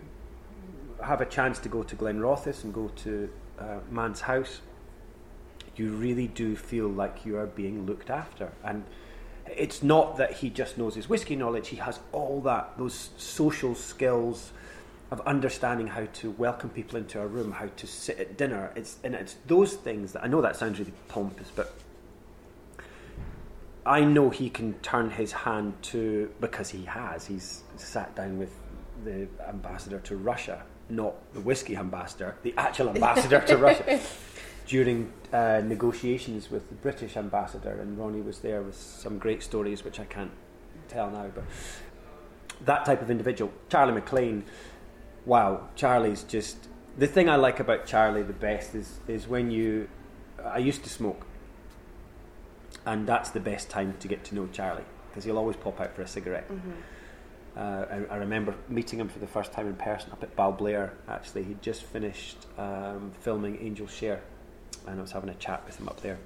have 1.02 1.20
a 1.20 1.26
chance 1.26 1.58
to 1.60 1.68
go 1.68 1.82
to 1.82 1.96
Glenrothes 1.96 2.64
and 2.64 2.72
go 2.72 2.88
to 2.88 3.30
uh, 3.58 3.78
Man's 3.90 4.22
House, 4.22 4.60
you 5.76 5.90
really 5.90 6.28
do 6.28 6.56
feel 6.56 6.88
like 6.88 7.26
you 7.26 7.36
are 7.36 7.46
being 7.46 7.86
looked 7.86 8.10
after. 8.10 8.52
And 8.64 8.84
it's 9.46 9.82
not 9.82 10.16
that 10.16 10.34
he 10.34 10.50
just 10.50 10.78
knows 10.78 10.94
his 10.94 11.08
whiskey 11.08 11.36
knowledge, 11.36 11.68
he 11.68 11.76
has 11.76 12.00
all 12.12 12.40
that, 12.42 12.78
those 12.78 13.10
social 13.16 13.74
skills 13.74 14.52
of 15.10 15.20
understanding 15.26 15.86
how 15.88 16.06
to 16.14 16.30
welcome 16.32 16.70
people 16.70 16.98
into 16.98 17.20
a 17.20 17.26
room, 17.26 17.52
how 17.52 17.68
to 17.76 17.86
sit 17.86 18.18
at 18.18 18.36
dinner. 18.36 18.72
It's, 18.74 18.98
and 19.04 19.14
it's 19.14 19.36
those 19.46 19.74
things 19.74 20.12
that 20.12 20.24
I 20.24 20.28
know 20.28 20.40
that 20.40 20.56
sounds 20.56 20.78
really 20.78 20.94
pompous, 21.08 21.50
but 21.54 21.74
I 23.86 24.04
know 24.04 24.30
he 24.30 24.48
can 24.48 24.74
turn 24.74 25.10
his 25.10 25.32
hand 25.32 25.74
to, 25.82 26.30
because 26.40 26.70
he 26.70 26.84
has, 26.84 27.26
he's 27.26 27.64
sat 27.76 28.14
down 28.14 28.38
with 28.38 28.50
the 29.04 29.28
ambassador 29.46 30.00
to 30.00 30.16
Russia, 30.16 30.62
not 30.88 31.14
the 31.34 31.40
whiskey 31.40 31.76
ambassador, 31.76 32.36
the 32.42 32.54
actual 32.56 32.88
ambassador 32.88 33.40
to 33.40 33.56
Russia 33.56 34.00
during 34.66 35.12
uh, 35.32 35.60
negotiations 35.64 36.50
with 36.50 36.68
the 36.68 36.74
British 36.76 37.16
ambassador, 37.16 37.80
and 37.80 37.98
Ronnie 37.98 38.22
was 38.22 38.38
there 38.38 38.62
with 38.62 38.76
some 38.76 39.18
great 39.18 39.42
stories 39.42 39.84
which 39.84 40.00
I 40.00 40.04
can't 40.04 40.32
tell 40.88 41.10
now. 41.10 41.30
But 41.34 41.44
that 42.64 42.84
type 42.86 43.02
of 43.02 43.10
individual, 43.10 43.52
Charlie 43.68 43.92
MacLean. 43.92 44.44
wow, 45.26 45.68
Charlie's 45.76 46.22
just 46.22 46.68
the 46.96 47.06
thing 47.06 47.28
I 47.28 47.36
like 47.36 47.60
about 47.60 47.86
Charlie 47.86 48.22
the 48.22 48.32
best 48.32 48.74
is 48.74 49.00
is 49.08 49.28
when 49.28 49.50
you. 49.50 49.88
I 50.44 50.58
used 50.58 50.82
to 50.84 50.90
smoke, 50.90 51.26
and 52.86 53.06
that's 53.06 53.30
the 53.30 53.40
best 53.40 53.70
time 53.70 53.94
to 54.00 54.08
get 54.08 54.24
to 54.24 54.34
know 54.34 54.46
Charlie 54.48 54.84
because 55.08 55.24
he'll 55.24 55.38
always 55.38 55.56
pop 55.56 55.80
out 55.80 55.94
for 55.94 56.02
a 56.02 56.08
cigarette. 56.08 56.48
Mm-hmm. 56.50 56.70
Uh, 57.56 57.60
I, 57.60 58.14
I, 58.14 58.16
remember 58.16 58.56
meeting 58.68 58.98
him 58.98 59.08
for 59.08 59.20
the 59.20 59.28
first 59.28 59.52
time 59.52 59.68
in 59.68 59.76
person 59.76 60.10
up 60.10 60.24
at 60.24 60.34
Balblair. 60.34 60.90
Actually, 61.08 61.44
he'd 61.44 61.62
just 61.62 61.84
finished 61.84 62.46
um, 62.58 63.12
filming 63.20 63.58
Angel 63.60 63.86
Share, 63.86 64.22
and 64.88 64.98
I 64.98 65.02
was 65.02 65.12
having 65.12 65.30
a 65.30 65.34
chat 65.34 65.64
with 65.64 65.78
him 65.78 65.88
up 65.88 66.00
there. 66.00 66.18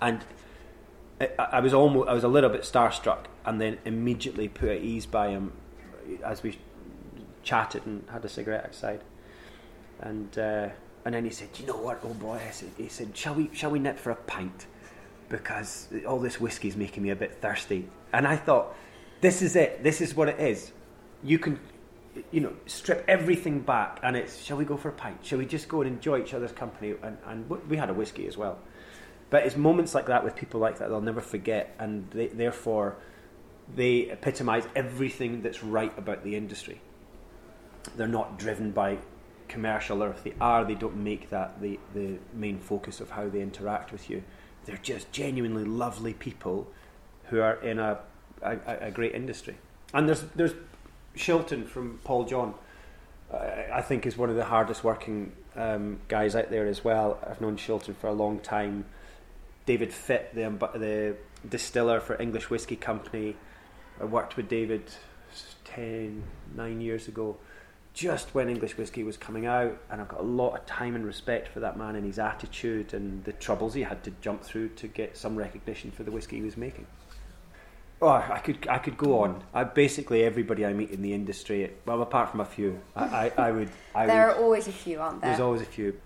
And 0.00 0.24
I, 1.20 1.30
I, 1.38 1.60
was 1.60 1.74
almost, 1.74 2.08
I 2.08 2.14
was 2.14 2.22
a 2.22 2.28
little 2.28 2.50
bit 2.50 2.62
starstruck, 2.62 3.24
and 3.44 3.60
then 3.60 3.78
immediately 3.84 4.46
put 4.46 4.68
at 4.68 4.82
ease 4.82 5.04
by 5.04 5.30
him 5.30 5.52
as 6.24 6.44
we 6.44 6.58
chatted 7.42 7.84
and 7.84 8.04
had 8.08 8.24
a 8.24 8.28
cigarette 8.28 8.66
outside. 8.66 9.00
And 10.00 10.38
uh, 10.38 10.68
and 11.04 11.14
then 11.14 11.24
he 11.24 11.30
said, 11.30 11.48
"You 11.58 11.66
know 11.66 11.76
what, 11.76 12.00
oh 12.04 12.14
boy?" 12.14 12.40
I 12.46 12.50
said, 12.52 12.70
"He 12.76 12.88
said, 12.88 13.16
shall 13.16 13.34
we 13.34 13.50
shall 13.52 13.72
we 13.72 13.80
nip 13.80 13.98
for 13.98 14.10
a 14.10 14.16
pint?" 14.16 14.66
Because 15.28 15.88
all 16.06 16.18
this 16.18 16.40
whiskey 16.40 16.68
is 16.68 16.76
making 16.76 17.02
me 17.02 17.10
a 17.10 17.16
bit 17.16 17.40
thirsty. 17.40 17.88
And 18.12 18.26
I 18.26 18.36
thought, 18.36 18.74
this 19.20 19.42
is 19.42 19.56
it. 19.56 19.82
This 19.82 20.00
is 20.00 20.14
what 20.14 20.28
it 20.28 20.38
is. 20.38 20.72
You 21.22 21.38
can 21.38 21.58
you 22.30 22.40
know, 22.40 22.52
strip 22.66 23.04
everything 23.08 23.60
back, 23.60 23.98
and 24.02 24.16
it's 24.16 24.42
shall 24.42 24.56
we 24.56 24.64
go 24.64 24.76
for 24.76 24.88
a 24.88 24.92
pint? 24.92 25.18
Shall 25.22 25.38
we 25.38 25.46
just 25.46 25.68
go 25.68 25.80
and 25.80 25.90
enjoy 25.90 26.20
each 26.20 26.34
other's 26.34 26.52
company? 26.52 26.94
And, 27.02 27.18
and 27.26 27.50
we 27.68 27.76
had 27.76 27.90
a 27.90 27.94
whiskey 27.94 28.26
as 28.26 28.36
well. 28.36 28.58
But 29.30 29.46
it's 29.46 29.56
moments 29.56 29.94
like 29.94 30.06
that 30.06 30.22
with 30.22 30.36
people 30.36 30.60
like 30.60 30.78
that 30.78 30.88
they'll 30.88 31.00
never 31.00 31.20
forget, 31.20 31.74
and 31.78 32.08
they, 32.10 32.28
therefore 32.28 32.96
they 33.74 34.10
epitomise 34.10 34.66
everything 34.76 35.42
that's 35.42 35.64
right 35.64 35.96
about 35.98 36.22
the 36.22 36.36
industry. 36.36 36.80
They're 37.96 38.06
not 38.06 38.38
driven 38.38 38.70
by 38.70 38.98
commercial, 39.48 40.02
or 40.02 40.10
if 40.10 40.22
they 40.22 40.34
are, 40.40 40.64
they 40.64 40.74
don't 40.74 40.96
make 40.96 41.30
that 41.30 41.60
the, 41.60 41.78
the 41.94 42.18
main 42.32 42.58
focus 42.58 43.00
of 43.00 43.10
how 43.10 43.28
they 43.28 43.40
interact 43.40 43.92
with 43.92 44.08
you. 44.10 44.22
They're 44.64 44.76
just 44.76 45.10
genuinely 45.12 45.64
lovely 45.64 46.14
people 46.14 46.66
who 47.26 47.40
are 47.40 47.54
in 47.54 47.78
a, 47.78 47.98
a, 48.42 48.58
a 48.80 48.90
great 48.90 49.14
industry. 49.14 49.56
And 49.92 50.08
there's 50.08 50.22
there's 50.34 50.54
Shilton 51.16 51.66
from 51.66 52.00
Paul 52.04 52.24
John, 52.24 52.54
I 53.32 53.82
think, 53.82 54.06
is 54.06 54.16
one 54.16 54.30
of 54.30 54.36
the 54.36 54.44
hardest 54.44 54.84
working 54.84 55.32
um, 55.56 56.00
guys 56.08 56.34
out 56.34 56.50
there 56.50 56.66
as 56.66 56.84
well. 56.84 57.18
I've 57.28 57.40
known 57.40 57.56
Shilton 57.56 57.94
for 57.96 58.08
a 58.08 58.12
long 58.12 58.40
time. 58.40 58.84
David 59.66 59.92
Fitt, 59.92 60.34
the, 60.34 60.50
the 60.74 61.16
distiller 61.48 62.00
for 62.00 62.20
English 62.20 62.50
Whiskey 62.50 62.76
Company, 62.76 63.36
I 64.00 64.04
worked 64.04 64.36
with 64.36 64.48
David 64.48 64.82
10, 65.64 66.22
9 66.54 66.80
years 66.80 67.08
ago, 67.08 67.36
just 67.94 68.34
when 68.34 68.48
English 68.48 68.76
whiskey 68.76 69.04
was 69.04 69.16
coming 69.16 69.46
out, 69.46 69.78
and 69.88 70.00
I've 70.00 70.08
got 70.08 70.20
a 70.20 70.24
lot 70.24 70.56
of 70.56 70.66
time 70.66 70.96
and 70.96 71.06
respect 71.06 71.48
for 71.48 71.60
that 71.60 71.78
man 71.78 71.94
and 71.94 72.04
his 72.04 72.18
attitude 72.18 72.92
and 72.92 73.24
the 73.24 73.32
troubles 73.32 73.72
he 73.72 73.82
had 73.82 74.02
to 74.02 74.10
jump 74.20 74.42
through 74.42 74.70
to 74.70 74.88
get 74.88 75.16
some 75.16 75.36
recognition 75.36 75.92
for 75.92 76.02
the 76.02 76.10
whiskey 76.10 76.36
he 76.36 76.42
was 76.42 76.56
making. 76.56 76.86
Oh, 78.02 78.08
I 78.08 78.40
could 78.40 78.66
I 78.68 78.78
could 78.78 78.98
go 78.98 79.20
on. 79.20 79.44
I, 79.54 79.62
basically 79.62 80.24
everybody 80.24 80.66
I 80.66 80.72
meet 80.72 80.90
in 80.90 81.00
the 81.00 81.14
industry, 81.14 81.70
well, 81.86 82.02
apart 82.02 82.30
from 82.30 82.40
a 82.40 82.44
few, 82.44 82.80
I, 82.96 83.04
I, 83.04 83.32
I 83.38 83.52
would. 83.52 83.70
I 83.94 84.06
there 84.06 84.26
would, 84.26 84.36
are 84.36 84.42
always 84.42 84.66
a 84.66 84.72
few, 84.72 85.00
aren't 85.00 85.20
there? 85.20 85.30
There's 85.30 85.40
always 85.40 85.62
a 85.62 85.66
few. 85.66 85.98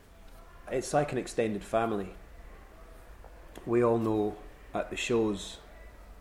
It's 0.70 0.92
like 0.92 1.12
an 1.12 1.18
extended 1.18 1.64
family. 1.64 2.10
We 3.64 3.82
all 3.82 3.98
know 3.98 4.36
at 4.74 4.90
the 4.90 4.96
shows, 4.96 5.56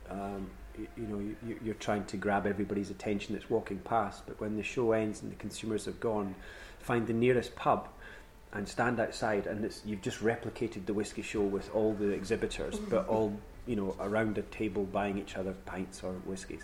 um, 0.10 0.50
you, 0.78 0.88
you, 0.96 1.08
know, 1.08 1.20
you, 1.20 1.60
you're 1.64 1.76
trying 1.76 2.06
to 2.06 2.18
grab 2.18 2.46
everybody's 2.46 2.90
attention 2.90 3.34
that's 3.36 3.50
walking 3.50 3.80
past, 3.80 4.24
but 4.26 4.40
when 4.40 4.56
the 4.56 4.64
show 4.64 4.92
ends 4.92 5.22
and 5.22 5.32
the 5.32 5.36
consumers 5.36 5.86
have 5.86 6.00
gone, 6.00 6.36
find 6.80 7.08
the 7.08 7.14
nearest 7.14 7.56
pub 7.56 7.90
and 8.54 8.68
stand 8.68 9.00
outside, 9.00 9.46
and 9.46 9.70
you've 9.86 10.02
just 10.02 10.20
replicated 10.24 10.86
the 10.86 10.94
whiskey 10.94 11.22
show 11.22 11.42
with 11.42 11.74
all 11.74 11.94
the 11.94 12.10
exhibitors, 12.10 12.80
but 12.80 13.08
all 13.10 13.38
you 13.68 13.76
know, 13.76 13.96
around 14.00 14.38
a 14.38 14.42
table 14.44 14.86
buying 14.86 15.18
each 15.18 15.36
other 15.36 15.54
pints 15.66 16.02
or 16.02 16.14
whiskies. 16.26 16.64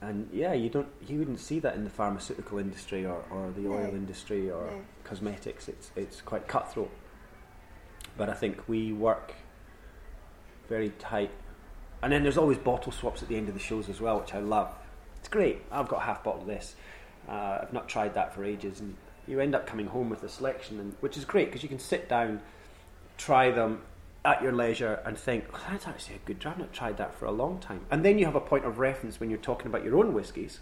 And 0.00 0.28
yeah, 0.32 0.52
you 0.52 0.68
don't, 0.68 0.88
you 1.06 1.18
wouldn't 1.18 1.40
see 1.40 1.58
that 1.60 1.74
in 1.74 1.84
the 1.84 1.90
pharmaceutical 1.90 2.58
industry 2.58 3.06
or, 3.06 3.24
or 3.30 3.52
the 3.56 3.68
oil 3.68 3.90
industry 3.94 4.50
or 4.50 4.66
no. 4.66 4.82
cosmetics. 5.04 5.68
It's 5.68 5.90
it's 5.96 6.20
quite 6.20 6.48
cutthroat. 6.48 6.90
But 8.16 8.28
I 8.28 8.34
think 8.34 8.68
we 8.68 8.92
work 8.92 9.34
very 10.68 10.90
tight. 10.98 11.30
And 12.02 12.12
then 12.12 12.22
there's 12.22 12.38
always 12.38 12.58
bottle 12.58 12.92
swaps 12.92 13.22
at 13.22 13.28
the 13.28 13.36
end 13.36 13.48
of 13.48 13.54
the 13.54 13.60
shows 13.60 13.88
as 13.88 14.00
well, 14.00 14.20
which 14.20 14.34
I 14.34 14.38
love. 14.38 14.74
It's 15.20 15.28
great. 15.28 15.62
I've 15.70 15.88
got 15.88 15.98
a 15.98 16.04
half 16.04 16.24
bottle 16.24 16.42
of 16.42 16.46
this. 16.46 16.74
Uh, 17.28 17.58
I've 17.62 17.72
not 17.72 17.88
tried 17.88 18.14
that 18.14 18.34
for 18.34 18.44
ages, 18.44 18.80
and 18.80 18.96
you 19.26 19.38
end 19.38 19.54
up 19.54 19.66
coming 19.66 19.86
home 19.86 20.10
with 20.10 20.22
a 20.24 20.28
selection, 20.28 20.80
and, 20.80 20.94
which 21.00 21.16
is 21.16 21.24
great 21.24 21.46
because 21.46 21.62
you 21.62 21.68
can 21.68 21.78
sit 21.78 22.08
down, 22.08 22.40
try 23.16 23.50
them, 23.50 23.82
at 24.24 24.42
your 24.42 24.52
leisure 24.52 25.00
and 25.04 25.18
think, 25.18 25.44
oh, 25.52 25.66
that's 25.70 25.86
actually 25.86 26.16
a 26.16 26.26
good 26.26 26.38
drink. 26.38 26.56
I've 26.56 26.60
not 26.60 26.72
tried 26.72 26.96
that 26.98 27.14
for 27.14 27.26
a 27.26 27.32
long 27.32 27.58
time. 27.58 27.80
And 27.90 28.04
then 28.04 28.18
you 28.18 28.24
have 28.24 28.36
a 28.36 28.40
point 28.40 28.64
of 28.64 28.78
reference 28.78 29.18
when 29.18 29.30
you're 29.30 29.38
talking 29.38 29.66
about 29.66 29.84
your 29.84 29.98
own 29.98 30.12
whiskies. 30.12 30.60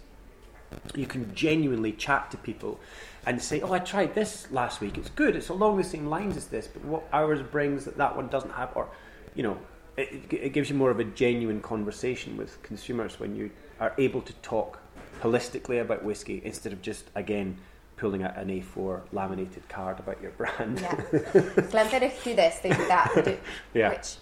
You 0.95 1.05
can 1.05 1.33
genuinely 1.35 1.91
chat 1.91 2.31
to 2.31 2.37
people 2.37 2.79
and 3.25 3.41
say, 3.41 3.61
oh, 3.61 3.73
I 3.73 3.79
tried 3.79 4.15
this 4.15 4.49
last 4.51 4.81
week. 4.81 4.97
It's 4.97 5.09
good. 5.09 5.35
It's 5.35 5.49
along 5.49 5.77
the 5.77 5.83
same 5.83 6.07
lines 6.07 6.37
as 6.37 6.47
this, 6.47 6.67
but 6.67 6.83
what 6.85 7.03
ours 7.13 7.41
brings 7.41 7.85
that 7.85 7.97
that 7.97 8.15
one 8.15 8.29
doesn't 8.29 8.53
have, 8.53 8.71
or, 8.73 8.89
you 9.35 9.43
know, 9.43 9.57
it, 9.97 10.33
it 10.33 10.53
gives 10.53 10.69
you 10.69 10.75
more 10.75 10.91
of 10.91 10.99
a 10.99 11.03
genuine 11.03 11.61
conversation 11.61 12.37
with 12.37 12.61
consumers 12.63 13.19
when 13.19 13.35
you 13.35 13.51
are 13.79 13.93
able 13.97 14.21
to 14.21 14.33
talk 14.35 14.79
holistically 15.21 15.81
about 15.81 16.03
whiskey 16.03 16.41
instead 16.43 16.73
of 16.73 16.81
just, 16.81 17.05
again, 17.15 17.57
pulling 17.97 18.23
out 18.23 18.35
an 18.37 18.47
A4 18.47 19.01
laminated 19.11 19.67
card 19.69 19.99
about 19.99 20.21
your 20.21 20.31
brand. 20.31 20.79
Yeah. 20.79 20.95
Glenfiddich 20.95 22.23
do 22.23 22.35
this, 22.35 22.59
they 22.59 22.69
do 22.69 22.87
that. 22.87 23.11
They 23.15 23.21
do, 23.21 23.37
yeah. 23.73 23.89
Which 23.89 24.15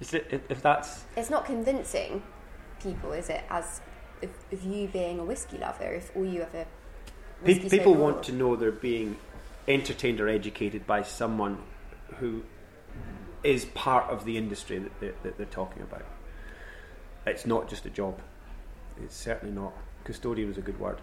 is 0.00 0.14
it, 0.14 0.44
if 0.48 0.60
that's 0.60 1.04
it's 1.16 1.30
not 1.30 1.46
convincing 1.46 2.22
people, 2.82 3.12
is 3.12 3.30
it? 3.30 3.44
As 3.48 3.80
if, 4.20 4.30
if 4.50 4.64
you 4.64 4.88
being 4.88 5.18
a 5.18 5.24
whiskey 5.24 5.58
lover, 5.58 5.94
if 5.94 6.14
all 6.14 6.24
you 6.24 6.42
ever 6.42 6.66
Pe- 7.44 7.68
people 7.68 7.94
want 7.94 8.22
to 8.24 8.32
know 8.32 8.54
they're 8.54 8.70
being 8.70 9.16
entertained 9.66 10.20
or 10.20 10.28
educated 10.28 10.86
by 10.86 11.02
someone 11.02 11.58
who 12.18 12.42
is 13.42 13.64
part 13.66 14.10
of 14.10 14.24
the 14.24 14.36
industry 14.36 14.78
that 14.78 15.00
they're, 15.00 15.14
that 15.22 15.36
they're 15.36 15.46
talking 15.46 15.82
about. 15.82 16.04
It's 17.26 17.46
not 17.46 17.68
just 17.68 17.86
a 17.86 17.90
job. 17.90 18.20
It's 19.02 19.16
certainly 19.16 19.54
not. 19.54 19.72
Custodian 20.04 20.50
is 20.50 20.58
a 20.58 20.62
good 20.62 20.78
word. 20.80 21.00